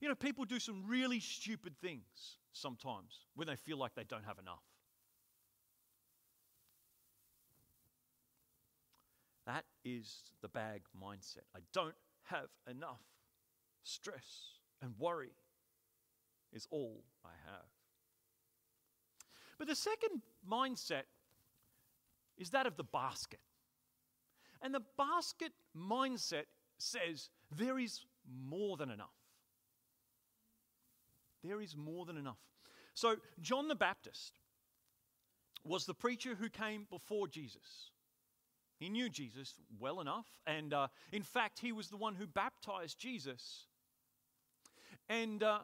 You 0.00 0.08
know, 0.08 0.14
people 0.14 0.44
do 0.44 0.58
some 0.58 0.84
really 0.86 1.20
stupid 1.20 1.74
things 1.80 2.38
sometimes 2.52 3.26
when 3.34 3.46
they 3.46 3.56
feel 3.56 3.78
like 3.78 3.94
they 3.94 4.04
don't 4.04 4.24
have 4.24 4.38
enough. 4.38 4.62
That 9.46 9.64
is 9.84 10.22
the 10.42 10.48
bag 10.48 10.82
mindset. 11.00 11.44
I 11.54 11.60
don't 11.72 11.94
have 12.26 12.48
enough. 12.70 13.02
Stress 13.82 14.58
and 14.82 14.92
worry 14.98 15.32
is 16.52 16.66
all 16.70 17.04
I 17.24 17.30
have. 17.44 17.66
But 19.58 19.68
the 19.68 19.76
second 19.76 20.22
mindset 20.48 21.04
is 22.36 22.50
that 22.50 22.66
of 22.66 22.76
the 22.76 22.84
basket. 22.84 23.40
And 24.62 24.74
the 24.74 24.82
basket 24.98 25.52
mindset 25.76 26.44
says 26.78 27.30
there 27.56 27.78
is 27.78 28.04
more 28.48 28.76
than 28.76 28.90
enough. 28.90 29.08
There 31.44 31.60
is 31.60 31.76
more 31.76 32.04
than 32.04 32.16
enough. 32.16 32.38
So, 32.94 33.16
John 33.40 33.68
the 33.68 33.74
Baptist 33.74 34.40
was 35.64 35.84
the 35.84 35.94
preacher 35.94 36.34
who 36.34 36.48
came 36.48 36.86
before 36.90 37.28
Jesus. 37.28 37.90
He 38.78 38.88
knew 38.88 39.08
Jesus 39.08 39.54
well 39.78 40.00
enough, 40.00 40.26
and 40.46 40.74
uh, 40.74 40.88
in 41.12 41.22
fact, 41.22 41.60
he 41.60 41.72
was 41.72 41.88
the 41.88 41.96
one 41.96 42.14
who 42.14 42.26
baptized 42.26 42.98
Jesus. 42.98 43.66
And 45.08 45.42
uh, 45.42 45.60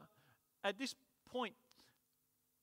at 0.64 0.78
this 0.78 0.95
point, 1.31 1.54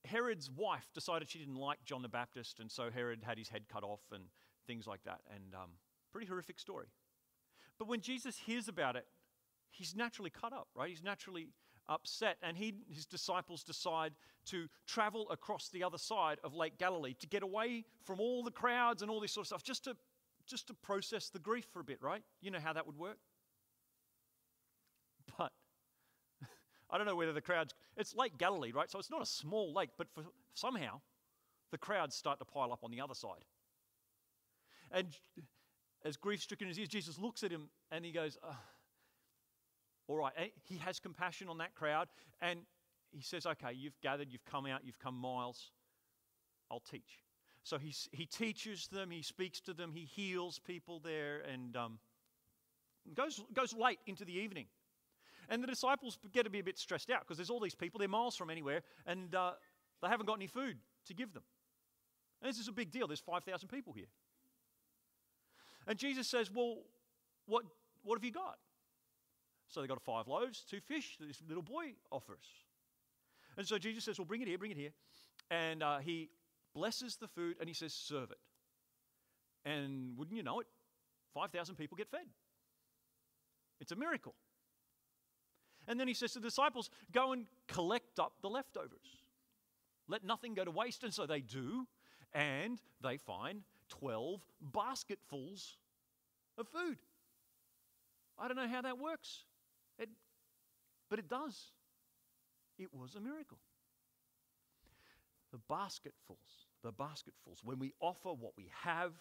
Herod's 0.05 0.49
wife 0.49 0.89
decided 0.93 1.29
she 1.29 1.39
didn't 1.39 1.57
like 1.57 1.83
John 1.85 2.01
the 2.01 2.09
Baptist, 2.09 2.59
and 2.59 2.71
so 2.71 2.89
Herod 2.89 3.19
had 3.23 3.37
his 3.37 3.49
head 3.49 3.63
cut 3.71 3.83
off 3.83 4.01
and 4.11 4.23
things 4.65 4.87
like 4.87 5.03
that. 5.03 5.19
And 5.33 5.53
um, 5.53 5.69
pretty 6.11 6.27
horrific 6.27 6.59
story. 6.59 6.87
But 7.77 7.87
when 7.87 8.01
Jesus 8.01 8.37
hears 8.37 8.67
about 8.67 8.95
it, 8.95 9.05
he's 9.71 9.95
naturally 9.95 10.29
cut 10.29 10.53
up, 10.53 10.67
right? 10.75 10.89
He's 10.89 11.03
naturally 11.03 11.49
upset, 11.87 12.37
and 12.41 12.57
he 12.57 12.75
his 12.89 13.05
disciples 13.05 13.63
decide 13.63 14.13
to 14.45 14.67
travel 14.87 15.29
across 15.31 15.69
the 15.69 15.83
other 15.83 15.97
side 15.97 16.39
of 16.43 16.53
Lake 16.55 16.77
Galilee 16.77 17.15
to 17.19 17.27
get 17.27 17.43
away 17.43 17.83
from 18.03 18.19
all 18.19 18.43
the 18.43 18.51
crowds 18.51 19.01
and 19.01 19.11
all 19.11 19.19
this 19.19 19.31
sort 19.31 19.43
of 19.43 19.47
stuff, 19.47 19.63
just 19.63 19.83
to 19.85 19.95
just 20.49 20.67
to 20.67 20.73
process 20.73 21.29
the 21.29 21.39
grief 21.39 21.65
for 21.71 21.79
a 21.79 21.83
bit, 21.83 22.01
right? 22.01 22.23
You 22.41 22.51
know 22.51 22.59
how 22.59 22.73
that 22.73 22.85
would 22.85 22.97
work. 22.97 23.17
But 25.37 25.51
I 26.89 26.97
don't 26.97 27.05
know 27.07 27.15
whether 27.15 27.33
the 27.33 27.41
crowds. 27.41 27.73
It's 27.95 28.15
Lake 28.15 28.37
Galilee, 28.37 28.71
right? 28.71 28.89
So 28.89 28.99
it's 28.99 29.11
not 29.11 29.21
a 29.21 29.25
small 29.25 29.73
lake, 29.73 29.91
but 29.97 30.07
for, 30.13 30.23
somehow 30.53 31.01
the 31.71 31.77
crowds 31.77 32.15
start 32.15 32.39
to 32.39 32.45
pile 32.45 32.73
up 32.73 32.83
on 32.83 32.91
the 32.91 33.01
other 33.01 33.13
side. 33.13 33.45
And 34.91 35.07
as 36.03 36.17
grief 36.17 36.41
stricken 36.41 36.67
as 36.67 36.77
he 36.77 36.83
is, 36.83 36.89
Jesus 36.89 37.19
looks 37.19 37.43
at 37.43 37.51
him 37.51 37.69
and 37.91 38.03
he 38.03 38.11
goes. 38.11 38.37
Uh, 38.43 38.53
all 40.07 40.17
right, 40.17 40.33
eh, 40.37 40.47
he 40.63 40.77
has 40.77 40.99
compassion 40.99 41.47
on 41.49 41.59
that 41.59 41.75
crowd 41.75 42.07
and 42.41 42.61
he 43.11 43.21
says, 43.21 43.45
Okay, 43.45 43.73
you've 43.73 43.99
gathered, 44.01 44.29
you've 44.31 44.45
come 44.45 44.65
out, 44.65 44.81
you've 44.83 44.97
come 44.97 45.15
miles. 45.15 45.71
I'll 46.71 46.79
teach. 46.79 47.19
So 47.63 47.77
he, 47.77 47.93
he 48.11 48.25
teaches 48.25 48.87
them, 48.87 49.11
he 49.11 49.21
speaks 49.21 49.59
to 49.61 49.73
them, 49.73 49.91
he 49.91 50.05
heals 50.05 50.59
people 50.59 50.99
there, 50.99 51.41
and 51.41 51.75
um, 51.75 51.99
goes, 53.13 53.41
goes 53.53 53.73
late 53.73 53.99
into 54.07 54.25
the 54.25 54.33
evening. 54.33 54.65
And 55.49 55.63
the 55.63 55.67
disciples 55.67 56.17
get 56.31 56.43
to 56.43 56.49
be 56.49 56.59
a 56.59 56.63
bit 56.63 56.77
stressed 56.77 57.09
out 57.09 57.21
because 57.21 57.37
there's 57.37 57.49
all 57.49 57.59
these 57.59 57.75
people, 57.75 57.97
they're 57.99 58.07
miles 58.07 58.35
from 58.35 58.49
anywhere, 58.49 58.81
and 59.05 59.33
uh, 59.33 59.51
they 60.01 60.07
haven't 60.07 60.27
got 60.27 60.37
any 60.37 60.47
food 60.47 60.77
to 61.07 61.13
give 61.13 61.33
them. 61.33 61.43
And 62.41 62.49
this 62.49 62.59
is 62.59 62.67
a 62.67 62.71
big 62.71 62.91
deal. 62.91 63.07
There's 63.07 63.19
5,000 63.19 63.67
people 63.67 63.93
here. 63.93 64.07
And 65.87 65.97
Jesus 65.97 66.27
says, 66.27 66.51
Well, 66.53 66.77
what, 67.47 67.63
what 68.03 68.15
have 68.15 68.23
you 68.23 68.31
got? 68.31 68.57
So 69.67 69.81
they 69.81 69.87
got 69.87 70.01
five 70.01 70.27
loaves, 70.27 70.63
two 70.69 70.79
fish 70.79 71.17
that 71.19 71.27
this 71.27 71.41
little 71.47 71.63
boy 71.63 71.93
offers. 72.11 72.45
And 73.57 73.67
so 73.67 73.77
Jesus 73.77 74.03
says, 74.03 74.19
Well, 74.19 74.25
bring 74.25 74.41
it 74.41 74.47
here, 74.47 74.57
bring 74.57 74.71
it 74.71 74.77
here. 74.77 74.91
And 75.49 75.81
uh, 75.81 75.97
he 75.97 76.29
blesses 76.73 77.17
the 77.17 77.27
food 77.27 77.57
and 77.59 77.67
he 77.67 77.73
says, 77.73 77.93
Serve 77.93 78.31
it. 78.31 78.37
And 79.65 80.17
wouldn't 80.17 80.35
you 80.35 80.43
know 80.43 80.59
it, 80.59 80.67
5,000 81.33 81.75
people 81.75 81.97
get 81.97 82.09
fed. 82.09 82.25
It's 83.79 83.91
a 83.91 83.95
miracle. 83.95 84.35
And 85.87 85.99
then 85.99 86.07
he 86.07 86.13
says 86.13 86.33
to 86.33 86.39
the 86.39 86.47
disciples, 86.47 86.89
Go 87.11 87.31
and 87.33 87.45
collect 87.67 88.19
up 88.19 88.33
the 88.41 88.49
leftovers. 88.49 89.17
Let 90.07 90.23
nothing 90.23 90.53
go 90.53 90.65
to 90.65 90.71
waste. 90.71 91.03
And 91.03 91.13
so 91.13 91.25
they 91.25 91.41
do, 91.41 91.87
and 92.33 92.79
they 93.01 93.17
find 93.17 93.61
12 93.89 94.41
basketfuls 94.61 95.77
of 96.57 96.67
food. 96.67 96.97
I 98.37 98.47
don't 98.47 98.57
know 98.57 98.67
how 98.67 98.81
that 98.81 98.97
works, 98.97 99.43
it, 99.97 100.09
but 101.09 101.19
it 101.19 101.27
does. 101.27 101.71
It 102.77 102.93
was 102.93 103.15
a 103.15 103.19
miracle. 103.19 103.57
The 105.51 105.59
basketfuls, 105.69 106.67
the 106.83 106.91
basketfuls, 106.91 107.59
when 107.63 107.79
we 107.79 107.93
offer 107.99 108.29
what 108.29 108.53
we 108.55 108.69
have 108.83 109.13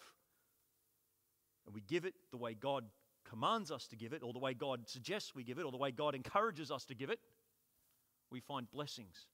and 1.65 1.73
we 1.73 1.81
give 1.81 2.05
it 2.05 2.13
the 2.31 2.37
way 2.37 2.53
God 2.53 2.85
commands 3.29 3.71
us 3.71 3.87
to 3.87 3.95
give 3.95 4.13
it, 4.13 4.23
or 4.23 4.33
the 4.33 4.39
way 4.39 4.53
God 4.53 4.87
suggests 4.87 5.35
we 5.35 5.43
give 5.43 5.59
it, 5.59 5.63
or 5.65 5.71
the 5.71 5.77
way 5.77 5.91
God 5.91 6.15
encourages 6.15 6.71
us 6.71 6.85
to 6.85 6.95
give 6.95 7.09
it, 7.09 7.19
we 8.31 8.39
find 8.39 8.69
blessings 8.71 9.27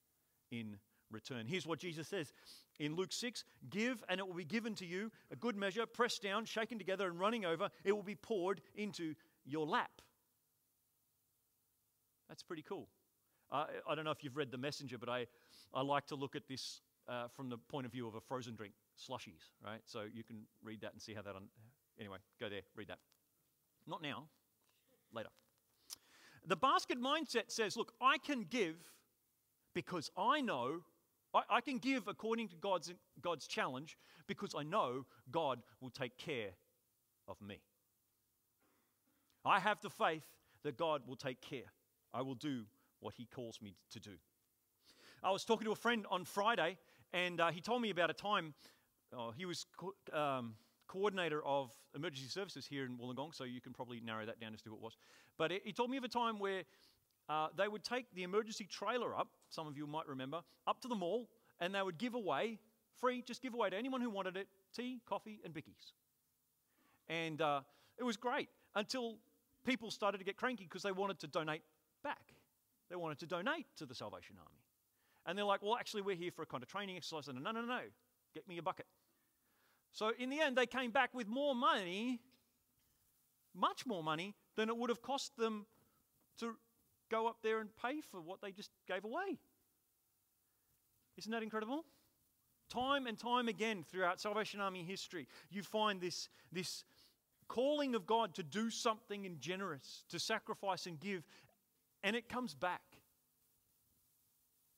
in 0.51 0.77
return. 1.11 1.45
Here's 1.47 1.65
what 1.65 1.79
Jesus 1.79 2.07
says 2.07 2.33
in 2.79 2.95
Luke 2.95 3.11
6 3.13 3.43
Give, 3.69 4.03
and 4.09 4.19
it 4.19 4.27
will 4.27 4.33
be 4.33 4.45
given 4.45 4.75
to 4.75 4.85
you, 4.85 5.11
a 5.31 5.35
good 5.35 5.55
measure, 5.55 5.85
pressed 5.85 6.21
down, 6.21 6.45
shaken 6.45 6.77
together, 6.77 7.07
and 7.07 7.19
running 7.19 7.45
over. 7.45 7.69
It 7.83 7.93
will 7.93 8.03
be 8.03 8.15
poured 8.15 8.61
into 8.75 9.15
your 9.45 9.65
lap. 9.65 10.01
That's 12.27 12.43
pretty 12.43 12.63
cool. 12.63 12.89
Uh, 13.51 13.65
I 13.87 13.95
don't 13.95 14.05
know 14.05 14.11
if 14.11 14.23
you've 14.23 14.37
read 14.37 14.51
The 14.51 14.57
Messenger, 14.57 14.97
but 14.97 15.09
I, 15.09 15.27
I 15.73 15.81
like 15.81 16.07
to 16.07 16.15
look 16.15 16.35
at 16.35 16.47
this 16.47 16.81
uh, 17.07 17.27
from 17.27 17.49
the 17.49 17.57
point 17.57 17.85
of 17.85 17.91
view 17.91 18.07
of 18.07 18.15
a 18.15 18.21
frozen 18.21 18.55
drink, 18.55 18.73
slushies, 18.97 19.51
right? 19.63 19.81
So 19.85 20.03
you 20.11 20.23
can 20.23 20.41
read 20.63 20.81
that 20.81 20.93
and 20.93 21.01
see 21.01 21.13
how 21.13 21.21
that. 21.21 21.35
Un- 21.35 21.49
anyway, 21.99 22.17
go 22.39 22.49
there, 22.49 22.61
read 22.75 22.87
that. 22.87 22.99
Not 23.87 24.01
now, 24.01 24.25
later. 25.13 25.29
The 26.47 26.55
basket 26.55 26.99
mindset 27.01 27.49
says, 27.49 27.75
look, 27.77 27.93
I 28.01 28.17
can 28.17 28.45
give 28.49 28.75
because 29.73 30.09
I 30.17 30.41
know, 30.41 30.81
I, 31.33 31.41
I 31.49 31.61
can 31.61 31.77
give 31.77 32.07
according 32.07 32.49
to 32.49 32.55
God's, 32.55 32.93
God's 33.21 33.47
challenge 33.47 33.97
because 34.27 34.55
I 34.57 34.63
know 34.63 35.05
God 35.31 35.59
will 35.81 35.89
take 35.89 36.17
care 36.17 36.51
of 37.27 37.39
me. 37.41 37.59
I 39.43 39.59
have 39.59 39.81
the 39.81 39.89
faith 39.89 40.23
that 40.63 40.77
God 40.77 41.01
will 41.07 41.15
take 41.15 41.41
care. 41.41 41.71
I 42.13 42.21
will 42.21 42.35
do 42.35 42.63
what 43.05 43.13
He 43.13 43.27
calls 43.27 43.61
me 43.61 43.77
to 43.91 43.99
do. 43.99 44.17
I 45.23 45.29
was 45.29 45.45
talking 45.45 45.65
to 45.65 45.71
a 45.71 45.75
friend 45.75 46.07
on 46.09 46.25
Friday, 46.25 46.77
and 47.13 47.39
uh, 47.39 47.51
he 47.51 47.61
told 47.61 47.81
me 47.83 47.91
about 47.91 48.09
a 48.09 48.13
time 48.13 48.55
oh, 49.15 49.31
he 49.37 49.45
was 49.45 49.67
co- 49.77 49.93
um, 50.11 50.55
coordinator 50.87 51.45
of 51.45 51.71
emergency 51.95 52.29
services 52.29 52.65
here 52.65 52.83
in 52.83 52.97
Wollongong, 52.97 53.33
so 53.33 53.43
you 53.43 53.61
can 53.61 53.73
probably 53.73 54.01
narrow 54.01 54.25
that 54.25 54.39
down 54.39 54.55
as 54.55 54.61
to 54.63 54.71
who 54.71 54.75
it 54.75 54.81
was. 54.81 54.97
But 55.37 55.51
he 55.63 55.71
told 55.71 55.91
me 55.91 55.97
of 55.97 56.03
a 56.03 56.09
time 56.09 56.39
where 56.39 56.63
uh, 57.29 57.49
they 57.55 57.67
would 57.67 57.83
take 57.83 58.07
the 58.15 58.23
emergency 58.23 58.65
trailer 58.65 59.15
up, 59.15 59.27
some 59.49 59.67
of 59.67 59.77
you 59.77 59.85
might 59.85 60.07
remember, 60.07 60.41
up 60.65 60.81
to 60.81 60.87
the 60.87 60.95
mall, 60.95 61.29
and 61.59 61.75
they 61.75 61.81
would 61.83 61.99
give 61.99 62.15
away, 62.15 62.57
free, 62.99 63.21
just 63.21 63.41
give 63.41 63.53
away 63.53 63.69
to 63.69 63.77
anyone 63.77 64.01
who 64.01 64.09
wanted 64.09 64.35
it, 64.35 64.47
tea, 64.75 64.99
coffee, 65.07 65.41
and 65.45 65.53
bickies. 65.53 65.93
And 67.07 67.39
uh, 67.39 67.61
it 67.99 68.03
was 68.03 68.17
great 68.17 68.49
until 68.73 69.17
people 69.63 69.91
started 69.91 70.17
to 70.17 70.23
get 70.23 70.37
cranky 70.37 70.63
because 70.63 70.81
they 70.81 70.91
wanted 70.91 71.19
to 71.19 71.27
donate 71.27 71.61
back. 72.03 72.34
They 72.89 72.95
wanted 72.95 73.19
to 73.19 73.25
donate 73.25 73.65
to 73.77 73.85
the 73.85 73.95
Salvation 73.95 74.35
Army. 74.37 74.61
And 75.25 75.37
they're 75.37 75.45
like, 75.45 75.61
well, 75.61 75.75
actually, 75.75 76.03
we're 76.03 76.15
here 76.15 76.31
for 76.31 76.43
a 76.43 76.45
kind 76.45 76.61
of 76.61 76.69
training 76.69 76.97
exercise. 76.97 77.27
And 77.27 77.43
no, 77.43 77.51
no, 77.51 77.61
no, 77.61 77.79
get 78.33 78.47
me 78.47 78.57
a 78.57 78.61
bucket. 78.61 78.85
So 79.91 80.11
in 80.19 80.29
the 80.29 80.39
end, 80.39 80.55
they 80.55 80.65
came 80.65 80.91
back 80.91 81.13
with 81.13 81.27
more 81.27 81.55
money, 81.55 82.19
much 83.55 83.85
more 83.85 84.03
money, 84.03 84.35
than 84.55 84.69
it 84.69 84.77
would 84.77 84.89
have 84.89 85.01
cost 85.01 85.35
them 85.37 85.65
to 86.39 86.55
go 87.09 87.27
up 87.27 87.37
there 87.41 87.59
and 87.59 87.69
pay 87.81 88.01
for 88.01 88.21
what 88.21 88.41
they 88.41 88.51
just 88.51 88.71
gave 88.87 89.03
away. 89.03 89.39
Isn't 91.17 91.31
that 91.31 91.43
incredible? 91.43 91.85
Time 92.69 93.07
and 93.07 93.17
time 93.17 93.47
again 93.47 93.85
throughout 93.89 94.19
Salvation 94.19 94.59
Army 94.59 94.83
history, 94.83 95.27
you 95.49 95.63
find 95.63 96.01
this, 96.01 96.29
this 96.51 96.83
calling 97.47 97.95
of 97.95 98.05
God 98.05 98.33
to 98.35 98.43
do 98.43 98.69
something 98.69 99.25
and 99.25 99.39
generous, 99.39 100.03
to 100.09 100.19
sacrifice 100.19 100.87
and 100.87 100.99
give, 100.99 101.23
and 102.05 102.15
it 102.15 102.29
comes 102.29 102.53
back 102.53 102.83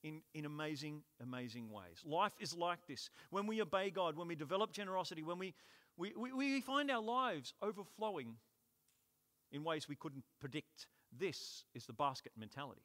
in, 0.02 0.22
in 0.34 0.46
amazing, 0.46 1.02
amazing 1.22 1.70
ways. 1.70 2.02
Life 2.06 2.32
is 2.40 2.56
like 2.56 2.88
this. 2.88 3.10
When 3.32 3.46
we 3.46 3.62
obey 3.62 3.90
God, 3.90 4.16
when 4.16 4.30
we 4.30 4.36
develop 4.36 4.72
generosity, 4.72 5.24
when 5.24 5.38
we, 5.38 5.54
we, 5.98 6.14
we, 6.18 6.32
we 6.32 6.62
find 6.62 6.90
our 6.90 7.02
lives 7.02 7.54
overflowing 7.62 8.36
in 9.52 9.66
ways 9.66 9.90
we 9.90 9.98
couldn't 9.98 10.24
predict. 10.40 10.88
This 11.12 11.66
is 11.76 11.86
the 11.86 11.92
basket 11.92 12.32
mentality. 12.40 12.82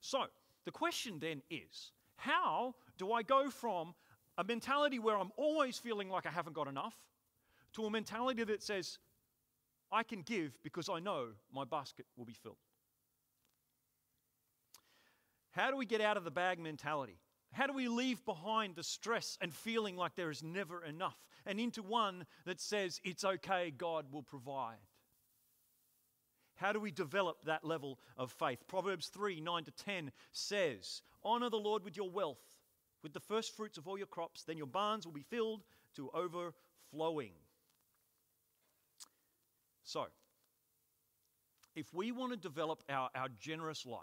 So, 0.00 0.24
the 0.64 0.70
question 0.70 1.18
then 1.20 1.42
is 1.50 1.92
how 2.16 2.74
do 2.96 3.12
I 3.12 3.22
go 3.22 3.50
from 3.50 3.94
a 4.38 4.44
mentality 4.44 4.98
where 4.98 5.18
I'm 5.18 5.32
always 5.36 5.76
feeling 5.76 6.08
like 6.08 6.24
I 6.24 6.30
haven't 6.30 6.54
got 6.54 6.68
enough 6.68 6.94
to 7.74 7.84
a 7.84 7.90
mentality 7.90 8.44
that 8.44 8.62
says, 8.62 8.98
I 9.90 10.02
can 10.02 10.22
give 10.22 10.58
because 10.62 10.88
I 10.88 10.98
know 10.98 11.28
my 11.52 11.64
basket 11.64 12.06
will 12.16 12.24
be 12.24 12.34
filled? 12.34 12.56
How 15.52 15.70
do 15.70 15.76
we 15.76 15.86
get 15.86 16.00
out 16.00 16.16
of 16.16 16.24
the 16.24 16.30
bag 16.30 16.58
mentality? 16.58 17.18
How 17.52 17.66
do 17.66 17.72
we 17.72 17.88
leave 17.88 18.24
behind 18.26 18.76
the 18.76 18.82
stress 18.82 19.38
and 19.40 19.54
feeling 19.54 19.96
like 19.96 20.14
there 20.14 20.30
is 20.30 20.42
never 20.42 20.84
enough 20.84 21.16
and 21.46 21.58
into 21.58 21.82
one 21.82 22.26
that 22.44 22.60
says, 22.60 23.00
it's 23.04 23.24
okay, 23.24 23.72
God 23.76 24.06
will 24.10 24.22
provide? 24.22 24.76
How 26.56 26.72
do 26.72 26.80
we 26.80 26.90
develop 26.90 27.44
that 27.44 27.64
level 27.64 27.98
of 28.16 28.32
faith? 28.32 28.66
Proverbs 28.66 29.08
3 29.08 29.40
9 29.40 29.64
to 29.64 29.70
10 29.70 30.10
says, 30.32 31.02
Honor 31.22 31.50
the 31.50 31.56
Lord 31.56 31.84
with 31.84 31.96
your 31.96 32.10
wealth, 32.10 32.56
with 33.02 33.12
the 33.12 33.20
first 33.20 33.56
fruits 33.56 33.78
of 33.78 33.86
all 33.86 33.96
your 33.96 34.06
crops, 34.06 34.42
then 34.42 34.58
your 34.58 34.66
barns 34.66 35.06
will 35.06 35.12
be 35.12 35.22
filled 35.22 35.62
to 35.94 36.10
overflowing. 36.12 37.32
So, 39.86 40.06
if 41.76 41.94
we 41.94 42.10
want 42.10 42.32
to 42.32 42.36
develop 42.36 42.82
our, 42.90 43.08
our 43.14 43.28
generous 43.38 43.86
life, 43.86 44.00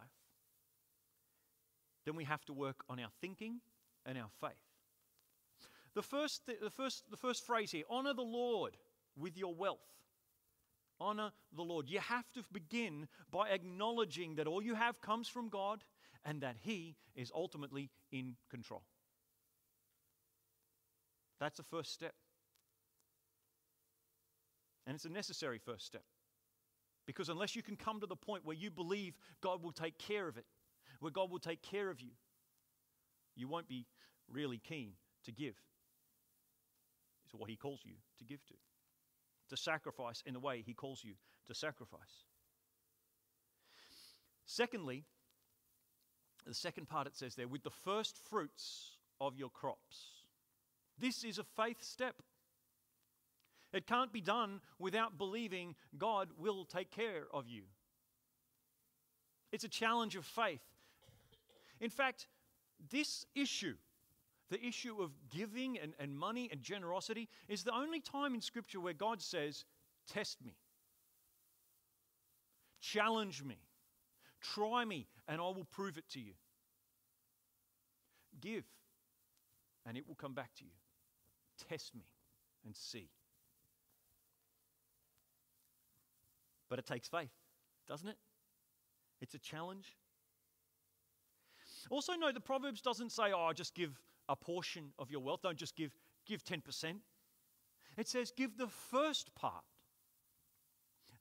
then 2.06 2.16
we 2.16 2.24
have 2.24 2.44
to 2.46 2.54
work 2.54 2.86
on 2.90 3.02
our 3.02 3.10
thinking 3.20 3.60
and 4.06 4.18
our 4.18 4.30
faith. 4.40 4.54
The 5.94 6.02
first, 6.02 6.46
the 6.48 6.70
first, 6.70 7.04
the 7.12 7.18
first 7.18 7.46
phrase 7.46 7.72
here 7.72 7.84
honor 7.90 8.14
the 8.14 8.22
Lord 8.22 8.78
with 9.18 9.38
your 9.38 9.54
wealth. 9.54 9.80
Honor 11.02 11.32
the 11.54 11.64
Lord. 11.64 11.90
You 11.90 12.00
have 12.00 12.32
to 12.32 12.44
begin 12.52 13.10
by 13.30 13.50
acknowledging 13.50 14.36
that 14.36 14.48
all 14.48 14.62
you 14.62 14.76
have 14.76 15.02
comes 15.02 15.28
from 15.28 15.50
God 15.50 15.84
and 16.24 16.40
that 16.42 16.56
He 16.62 16.96
is 17.14 17.30
ultimately 17.36 17.90
in 18.10 18.38
control. 18.50 18.84
That's 21.42 21.58
the 21.58 21.64
first 21.64 21.92
step. 21.92 22.14
And 24.86 24.96
it's 24.96 25.06
a 25.06 25.10
necessary 25.10 25.60
first 25.60 25.86
step. 25.86 26.04
Because 27.06 27.30
unless 27.30 27.56
you 27.56 27.62
can 27.62 27.76
come 27.76 28.00
to 28.00 28.08
the 28.08 28.16
point 28.16 28.46
where 28.46 28.56
you 28.56 28.70
believe 28.70 29.14
God 29.42 29.62
will 29.62 29.72
take 29.72 29.98
care 29.98 30.28
of 30.28 30.38
it, 30.38 30.46
where 31.00 31.12
God 31.12 31.30
will 31.32 31.40
take 31.40 31.62
care 31.62 31.90
of 31.90 32.00
you, 32.00 32.12
you 33.36 33.48
won't 33.48 33.68
be 33.68 33.86
really 34.32 34.58
keen 34.58 34.94
to 35.26 35.32
give 35.32 35.56
to 37.32 37.38
what 37.38 37.50
He 37.50 37.56
calls 37.56 37.82
you 37.84 37.96
to 38.20 38.24
give 38.24 38.46
to 38.48 38.54
to 39.50 39.58
sacrifice 39.58 40.24
in 40.26 40.34
the 40.34 40.40
way 40.40 40.64
He 40.66 40.74
calls 40.74 41.04
you 41.04 41.14
to 41.48 41.54
sacrifice. 41.54 42.26
Secondly, 44.46 45.04
the 46.46 46.54
second 46.54 46.88
part 46.88 47.08
it 47.08 47.16
says 47.16 47.36
there, 47.36 47.48
with 47.48 47.64
the 47.64 47.70
first 47.70 48.18
fruits 48.30 48.98
of 49.20 49.38
your 49.38 49.50
crops. 49.50 50.26
This 51.00 51.24
is 51.24 51.40
a 51.40 51.44
faith 51.44 51.82
step. 51.82 52.16
It 53.74 53.88
can't 53.88 54.14
be 54.14 54.22
done 54.22 54.62
without 54.80 55.18
believing 55.18 55.76
God 55.98 56.30
will 56.38 56.64
take 56.66 56.92
care 56.92 57.24
of 57.34 57.48
you. 57.48 57.64
It's 59.52 59.64
a 59.64 59.70
challenge 59.70 60.16
of 60.16 60.26
faith. 60.26 60.62
In 61.82 61.90
fact, 61.90 62.28
this 62.90 63.26
issue 63.36 63.76
the 64.54 64.64
issue 64.64 65.02
of 65.02 65.10
giving 65.36 65.80
and, 65.80 65.94
and 66.00 66.16
money 66.16 66.48
and 66.52 66.62
generosity 66.62 67.28
is 67.48 67.64
the 67.64 67.74
only 67.74 68.00
time 68.00 68.36
in 68.36 68.42
Scripture 68.42 68.80
where 68.80 68.94
God 68.94 69.20
says, 69.20 69.66
Test 70.08 70.46
me, 70.46 70.56
challenge 72.80 73.44
me, 73.44 73.58
try 74.42 74.86
me, 74.86 75.08
and 75.28 75.42
I 75.42 75.46
will 75.46 75.66
prove 75.72 75.98
it 75.98 76.08
to 76.12 76.20
you. 76.20 76.34
Give, 78.42 78.66
and 79.88 79.98
it 79.98 80.08
will 80.08 80.14
come 80.14 80.34
back 80.34 80.54
to 80.60 80.66
you. 80.66 80.72
Test 81.68 81.96
me 81.96 82.06
and 82.64 82.76
see. 82.76 83.10
But 86.74 86.80
it 86.80 86.88
takes 86.88 87.08
faith, 87.08 87.30
doesn't 87.88 88.08
it? 88.10 88.18
It's 89.22 89.36
a 89.36 89.38
challenge. 89.38 89.96
Also, 91.92 92.14
no, 92.14 92.32
the 92.32 92.40
Proverbs 92.40 92.82
doesn't 92.82 93.12
say, 93.12 93.26
oh, 93.32 93.52
just 93.54 93.76
give 93.76 94.02
a 94.28 94.36
portion 94.36 94.86
of 94.98 95.12
your 95.12 95.20
wealth. 95.20 95.44
Don't 95.44 95.56
just 95.56 95.76
give, 95.76 95.96
give 96.26 96.44
10%. 96.44 96.96
It 97.96 98.08
says, 98.08 98.34
give 98.36 98.58
the 98.58 98.66
first 98.66 99.36
part. 99.36 99.64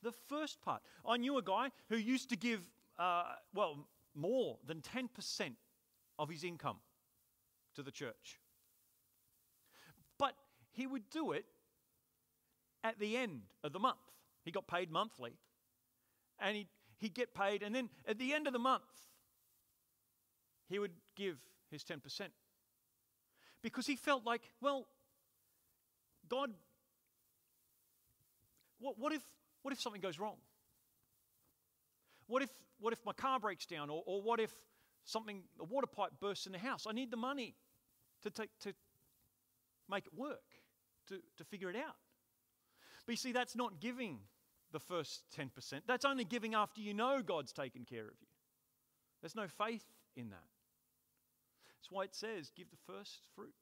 The 0.02 0.12
first 0.30 0.62
part. 0.62 0.80
I 1.06 1.18
knew 1.18 1.36
a 1.36 1.42
guy 1.42 1.68
who 1.90 1.96
used 1.96 2.30
to 2.30 2.36
give, 2.36 2.62
uh, 2.98 3.34
well, 3.52 3.86
more 4.14 4.56
than 4.66 4.80
10% 4.80 5.52
of 6.18 6.30
his 6.30 6.44
income 6.44 6.78
to 7.74 7.82
the 7.82 7.90
church. 7.90 8.40
But 10.18 10.32
he 10.70 10.86
would 10.86 11.10
do 11.10 11.32
it 11.32 11.44
at 12.82 12.98
the 12.98 13.18
end 13.18 13.42
of 13.62 13.74
the 13.74 13.80
month. 13.80 13.98
He 14.44 14.50
got 14.50 14.66
paid 14.66 14.90
monthly, 14.90 15.38
and 16.38 16.56
he'd, 16.56 16.68
he'd 16.98 17.14
get 17.14 17.34
paid, 17.34 17.62
and 17.62 17.74
then 17.74 17.88
at 18.06 18.18
the 18.18 18.32
end 18.32 18.46
of 18.46 18.52
the 18.52 18.58
month, 18.58 18.82
he 20.68 20.78
would 20.78 20.92
give 21.16 21.38
his 21.70 21.84
10%. 21.84 22.00
Because 23.62 23.86
he 23.86 23.96
felt 23.96 24.24
like, 24.24 24.42
well, 24.60 24.86
God, 26.28 26.50
what, 28.80 28.98
what, 28.98 29.12
if, 29.12 29.22
what 29.62 29.72
if 29.72 29.80
something 29.80 30.00
goes 30.00 30.18
wrong? 30.18 30.36
What 32.26 32.42
if, 32.42 32.50
what 32.80 32.92
if 32.92 32.98
my 33.04 33.12
car 33.12 33.38
breaks 33.38 33.66
down? 33.66 33.90
Or, 33.90 34.02
or 34.04 34.22
what 34.22 34.40
if 34.40 34.50
something, 35.04 35.42
a 35.60 35.64
water 35.64 35.86
pipe 35.86 36.12
bursts 36.20 36.46
in 36.46 36.52
the 36.52 36.58
house? 36.58 36.86
I 36.88 36.92
need 36.92 37.10
the 37.10 37.16
money 37.16 37.54
to, 38.22 38.30
take, 38.30 38.50
to 38.60 38.72
make 39.88 40.06
it 40.06 40.14
work, 40.14 40.40
to, 41.08 41.20
to 41.36 41.44
figure 41.44 41.70
it 41.70 41.76
out. 41.76 41.96
But 43.06 43.12
you 43.12 43.16
see, 43.16 43.32
that's 43.32 43.56
not 43.56 43.80
giving 43.80 44.18
the 44.72 44.80
first 44.80 45.24
10%. 45.38 45.82
That's 45.86 46.04
only 46.04 46.24
giving 46.24 46.54
after 46.54 46.80
you 46.80 46.94
know 46.94 47.22
God's 47.22 47.52
taken 47.52 47.84
care 47.84 48.04
of 48.04 48.14
you. 48.20 48.28
There's 49.20 49.36
no 49.36 49.48
faith 49.48 49.84
in 50.16 50.30
that. 50.30 50.48
That's 51.78 51.90
why 51.90 52.04
it 52.04 52.14
says, 52.14 52.52
give 52.56 52.70
the 52.70 52.92
first 52.92 53.26
fruits. 53.34 53.54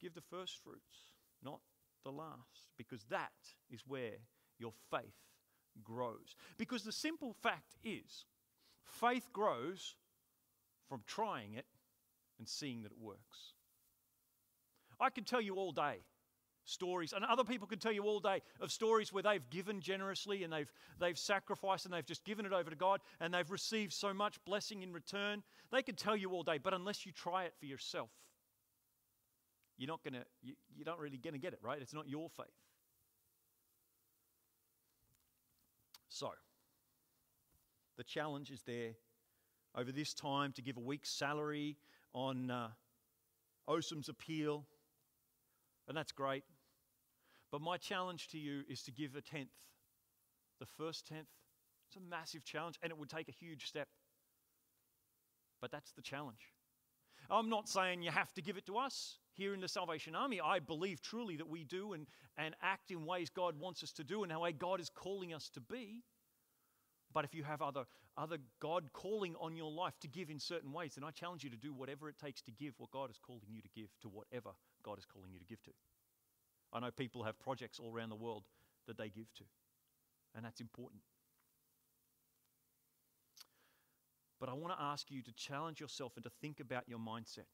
Give 0.00 0.14
the 0.14 0.20
first 0.20 0.58
fruits, 0.64 1.12
not 1.44 1.60
the 2.04 2.10
last, 2.10 2.68
because 2.76 3.04
that 3.10 3.30
is 3.70 3.82
where 3.86 4.18
your 4.58 4.72
faith 4.90 5.16
grows. 5.84 6.36
Because 6.58 6.82
the 6.82 6.92
simple 6.92 7.32
fact 7.32 7.76
is, 7.84 8.24
faith 8.82 9.28
grows 9.32 9.94
from 10.88 11.02
trying 11.06 11.54
it 11.54 11.66
and 12.38 12.48
seeing 12.48 12.82
that 12.82 12.92
it 12.92 12.98
works. 13.00 13.54
I 14.98 15.10
could 15.10 15.26
tell 15.26 15.40
you 15.40 15.54
all 15.54 15.72
day 15.72 16.00
stories, 16.70 17.12
and 17.12 17.24
other 17.24 17.44
people 17.44 17.66
could 17.66 17.80
tell 17.80 17.92
you 17.92 18.04
all 18.04 18.20
day 18.20 18.40
of 18.60 18.70
stories 18.70 19.12
where 19.12 19.22
they've 19.22 19.48
given 19.50 19.80
generously 19.80 20.44
and 20.44 20.52
they've, 20.52 20.72
they've 20.98 21.18
sacrificed 21.18 21.84
and 21.84 21.92
they've 21.92 22.06
just 22.06 22.24
given 22.24 22.46
it 22.46 22.52
over 22.52 22.70
to 22.70 22.76
God 22.76 23.00
and 23.20 23.34
they've 23.34 23.50
received 23.50 23.92
so 23.92 24.14
much 24.14 24.42
blessing 24.44 24.82
in 24.82 24.92
return. 24.92 25.42
They 25.70 25.82
could 25.82 25.98
tell 25.98 26.16
you 26.16 26.30
all 26.30 26.42
day, 26.42 26.58
but 26.58 26.72
unless 26.72 27.04
you 27.04 27.12
try 27.12 27.44
it 27.44 27.54
for 27.58 27.66
yourself, 27.66 28.10
you're 29.76 29.88
not 29.88 30.02
to, 30.04 30.10
you, 30.42 30.54
you're 30.76 30.86
not 30.86 30.98
really 30.98 31.16
going 31.16 31.34
to 31.34 31.40
get 31.40 31.52
it, 31.52 31.58
right? 31.62 31.80
It's 31.80 31.94
not 31.94 32.08
your 32.08 32.28
faith. 32.28 32.46
So, 36.08 36.30
the 37.96 38.04
challenge 38.04 38.50
is 38.50 38.62
there 38.62 38.90
over 39.74 39.92
this 39.92 40.12
time 40.12 40.52
to 40.52 40.62
give 40.62 40.76
a 40.76 40.80
week's 40.80 41.10
salary 41.10 41.76
on 42.12 42.50
uh, 42.50 42.68
OSAM's 43.68 44.08
appeal, 44.08 44.66
and 45.88 45.96
that's 45.96 46.12
great. 46.12 46.44
But 47.50 47.60
my 47.60 47.76
challenge 47.76 48.28
to 48.28 48.38
you 48.38 48.62
is 48.68 48.82
to 48.84 48.92
give 48.92 49.16
a 49.16 49.20
tenth. 49.20 49.50
The 50.60 50.66
first 50.66 51.06
tenth. 51.06 51.28
It's 51.88 51.96
a 51.96 52.00
massive 52.00 52.44
challenge, 52.44 52.78
and 52.82 52.90
it 52.90 52.98
would 52.98 53.10
take 53.10 53.28
a 53.28 53.32
huge 53.32 53.66
step. 53.66 53.88
But 55.60 55.72
that's 55.72 55.92
the 55.92 56.02
challenge. 56.02 56.52
I'm 57.28 57.48
not 57.48 57.68
saying 57.68 58.02
you 58.02 58.10
have 58.10 58.32
to 58.34 58.42
give 58.42 58.56
it 58.56 58.66
to 58.66 58.78
us 58.78 59.18
here 59.34 59.54
in 59.54 59.60
the 59.60 59.68
Salvation 59.68 60.14
Army. 60.14 60.40
I 60.40 60.58
believe 60.58 61.02
truly 61.02 61.36
that 61.36 61.48
we 61.48 61.64
do 61.64 61.92
and, 61.92 62.06
and 62.36 62.54
act 62.62 62.90
in 62.90 63.04
ways 63.04 63.30
God 63.30 63.58
wants 63.58 63.82
us 63.82 63.92
to 63.92 64.04
do 64.04 64.22
and 64.22 64.32
how 64.32 64.42
way 64.42 64.52
God 64.52 64.80
is 64.80 64.88
calling 64.88 65.34
us 65.34 65.48
to 65.50 65.60
be. 65.60 66.02
But 67.12 67.24
if 67.24 67.34
you 67.34 67.42
have 67.42 67.60
other, 67.62 67.84
other 68.16 68.38
God 68.60 68.92
calling 68.92 69.34
on 69.40 69.56
your 69.56 69.70
life 69.70 69.98
to 70.00 70.08
give 70.08 70.30
in 70.30 70.38
certain 70.38 70.72
ways, 70.72 70.94
then 70.94 71.04
I 71.04 71.10
challenge 71.10 71.42
you 71.42 71.50
to 71.50 71.56
do 71.56 71.72
whatever 71.72 72.08
it 72.08 72.18
takes 72.18 72.40
to 72.42 72.52
give 72.52 72.74
what 72.78 72.90
God 72.90 73.10
is 73.10 73.18
calling 73.18 73.50
you 73.50 73.60
to 73.62 73.68
give 73.74 73.88
to 74.02 74.08
whatever 74.08 74.50
God 74.84 74.98
is 74.98 75.04
calling 75.04 75.32
you 75.32 75.38
to 75.38 75.44
give 75.44 75.62
to. 75.64 75.70
I 76.72 76.80
know 76.80 76.90
people 76.90 77.24
have 77.24 77.38
projects 77.38 77.78
all 77.78 77.92
around 77.92 78.10
the 78.10 78.16
world 78.16 78.44
that 78.86 78.96
they 78.96 79.08
give 79.08 79.32
to, 79.34 79.44
and 80.34 80.44
that's 80.44 80.60
important. 80.60 81.02
But 84.38 84.48
I 84.48 84.54
want 84.54 84.74
to 84.76 84.82
ask 84.82 85.10
you 85.10 85.22
to 85.22 85.32
challenge 85.34 85.80
yourself 85.80 86.12
and 86.16 86.24
to 86.24 86.30
think 86.40 86.60
about 86.60 86.88
your 86.88 86.98
mindset. 86.98 87.46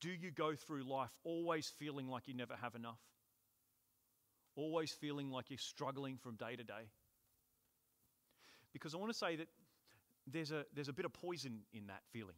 Do 0.00 0.10
you 0.10 0.30
go 0.30 0.54
through 0.54 0.82
life 0.84 1.10
always 1.24 1.72
feeling 1.78 2.08
like 2.08 2.28
you 2.28 2.34
never 2.34 2.54
have 2.60 2.74
enough? 2.74 3.00
Always 4.54 4.92
feeling 4.92 5.30
like 5.30 5.48
you're 5.48 5.58
struggling 5.58 6.18
from 6.18 6.36
day 6.36 6.56
to 6.56 6.64
day? 6.64 6.90
Because 8.72 8.94
I 8.94 8.98
want 8.98 9.12
to 9.12 9.18
say 9.18 9.36
that 9.36 9.48
there's 10.26 10.50
a, 10.52 10.64
there's 10.74 10.88
a 10.88 10.92
bit 10.92 11.06
of 11.06 11.12
poison 11.14 11.60
in 11.72 11.86
that 11.86 12.02
feeling. 12.12 12.34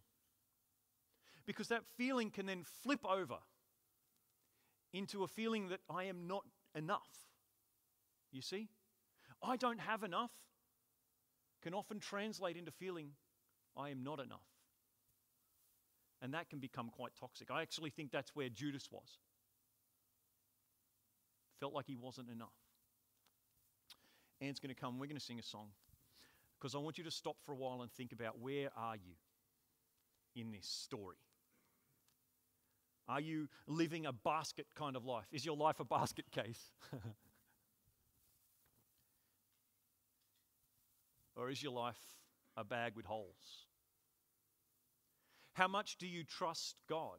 Because 1.46 1.68
that 1.68 1.82
feeling 1.96 2.30
can 2.30 2.46
then 2.46 2.62
flip 2.82 3.04
over 3.04 3.38
into 4.92 5.22
a 5.22 5.28
feeling 5.28 5.68
that 5.68 5.80
I 5.90 6.04
am 6.04 6.26
not 6.26 6.44
enough. 6.74 7.08
You 8.32 8.42
see? 8.42 8.68
I 9.42 9.56
don't 9.56 9.80
have 9.80 10.02
enough 10.02 10.32
can 11.62 11.74
often 11.74 12.00
translate 12.00 12.56
into 12.56 12.70
feeling 12.70 13.10
I 13.76 13.90
am 13.90 14.02
not 14.02 14.20
enough. 14.20 14.46
And 16.20 16.34
that 16.34 16.50
can 16.50 16.58
become 16.58 16.90
quite 16.90 17.12
toxic. 17.18 17.50
I 17.50 17.62
actually 17.62 17.90
think 17.90 18.10
that's 18.10 18.34
where 18.34 18.48
Judas 18.48 18.88
was. 18.90 19.18
Felt 21.60 21.74
like 21.74 21.86
he 21.86 21.96
wasn't 21.96 22.30
enough. 22.30 22.54
Anne's 24.40 24.58
going 24.60 24.74
to 24.74 24.80
come. 24.80 24.98
We're 24.98 25.06
going 25.06 25.18
to 25.18 25.24
sing 25.24 25.38
a 25.38 25.42
song 25.42 25.68
because 26.58 26.74
I 26.74 26.78
want 26.78 26.98
you 26.98 27.04
to 27.04 27.10
stop 27.10 27.36
for 27.44 27.52
a 27.52 27.56
while 27.56 27.82
and 27.82 27.92
think 27.92 28.12
about 28.12 28.40
where 28.40 28.70
are 28.76 28.96
you 28.96 29.14
in 30.34 30.52
this 30.52 30.66
story? 30.66 31.16
Are 33.08 33.20
you 33.20 33.48
living 33.66 34.04
a 34.06 34.12
basket 34.12 34.66
kind 34.74 34.94
of 34.96 35.04
life? 35.04 35.26
Is 35.32 35.44
your 35.46 35.56
life 35.56 35.80
a 35.80 35.84
basket 35.84 36.30
case? 36.30 36.72
or 41.36 41.50
is 41.50 41.62
your 41.62 41.72
life 41.72 41.98
a 42.56 42.64
bag 42.64 42.94
with 42.94 43.06
holes? 43.06 43.66
How 45.54 45.68
much 45.68 45.96
do 45.96 46.06
you 46.06 46.22
trust 46.22 46.76
God? 46.88 47.18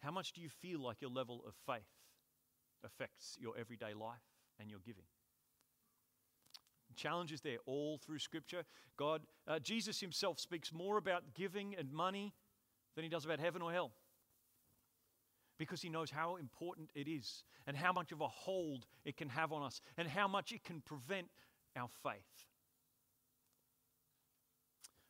How 0.00 0.10
much 0.10 0.32
do 0.32 0.40
you 0.40 0.48
feel 0.48 0.80
like 0.80 1.00
your 1.00 1.10
level 1.10 1.44
of 1.46 1.54
faith 1.66 1.82
affects 2.84 3.38
your 3.40 3.56
everyday 3.56 3.94
life 3.94 4.22
and 4.58 4.68
your 4.70 4.80
giving? 4.84 5.04
Challenges 6.96 7.42
there 7.42 7.58
all 7.66 7.98
through 7.98 8.18
Scripture. 8.18 8.64
God, 8.96 9.22
uh, 9.46 9.58
Jesus 9.58 10.00
Himself 10.00 10.40
speaks 10.40 10.72
more 10.72 10.96
about 10.96 11.34
giving 11.34 11.76
and 11.76 11.92
money 11.92 12.32
than 12.96 13.04
He 13.04 13.10
does 13.10 13.24
about 13.24 13.38
heaven 13.38 13.62
or 13.62 13.72
hell 13.72 13.92
because 15.58 15.80
he 15.80 15.88
knows 15.88 16.10
how 16.10 16.36
important 16.36 16.90
it 16.94 17.08
is 17.08 17.44
and 17.66 17.76
how 17.76 17.92
much 17.92 18.12
of 18.12 18.20
a 18.20 18.28
hold 18.28 18.86
it 19.04 19.16
can 19.16 19.28
have 19.28 19.52
on 19.52 19.62
us 19.62 19.80
and 19.96 20.08
how 20.08 20.28
much 20.28 20.52
it 20.52 20.64
can 20.64 20.80
prevent 20.80 21.28
our 21.76 21.88
faith. 22.02 22.46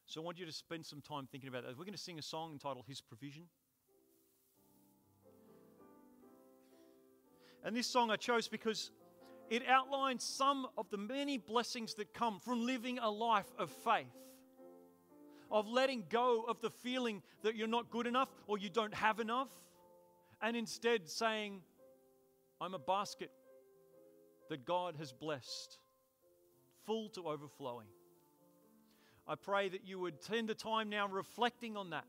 So 0.06 0.20
I 0.20 0.24
want 0.24 0.38
you 0.38 0.46
to 0.46 0.52
spend 0.52 0.86
some 0.86 1.00
time 1.00 1.26
thinking 1.30 1.48
about 1.48 1.64
that. 1.64 1.76
We're 1.76 1.84
going 1.84 1.92
to 1.92 1.98
sing 1.98 2.18
a 2.18 2.22
song 2.22 2.52
entitled 2.52 2.84
His 2.86 3.00
Provision. 3.00 3.44
And 7.64 7.74
this 7.74 7.88
song 7.88 8.12
I 8.12 8.16
chose 8.16 8.46
because 8.46 8.92
it 9.50 9.62
outlines 9.68 10.22
some 10.22 10.68
of 10.78 10.88
the 10.90 10.96
many 10.96 11.38
blessings 11.38 11.94
that 11.94 12.14
come 12.14 12.38
from 12.38 12.64
living 12.64 13.00
a 13.00 13.10
life 13.10 13.52
of 13.58 13.70
faith, 13.70 14.14
of 15.50 15.68
letting 15.68 16.04
go 16.08 16.44
of 16.48 16.60
the 16.60 16.70
feeling 16.70 17.22
that 17.42 17.54
you're 17.56 17.68
not 17.68 17.90
good 17.90 18.06
enough 18.06 18.28
or 18.46 18.58
you 18.58 18.68
don't 18.68 18.94
have 18.94 19.20
enough, 19.20 19.48
and 20.42 20.56
instead 20.56 21.08
saying, 21.08 21.60
I'm 22.60 22.74
a 22.74 22.78
basket 22.78 23.30
that 24.48 24.64
God 24.64 24.96
has 24.98 25.12
blessed, 25.12 25.78
full 26.84 27.08
to 27.10 27.28
overflowing. 27.28 27.86
I 29.28 29.34
pray 29.34 29.68
that 29.68 29.86
you 29.86 29.98
would 29.98 30.22
spend 30.22 30.48
the 30.48 30.54
time 30.54 30.88
now 30.88 31.08
reflecting 31.08 31.76
on 31.76 31.90
that 31.90 32.04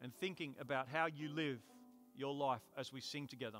and 0.00 0.14
thinking 0.14 0.54
about 0.60 0.86
how 0.88 1.06
you 1.06 1.28
live 1.28 1.58
your 2.16 2.32
life 2.32 2.62
as 2.78 2.92
we 2.92 3.00
sing 3.00 3.26
together. 3.26 3.58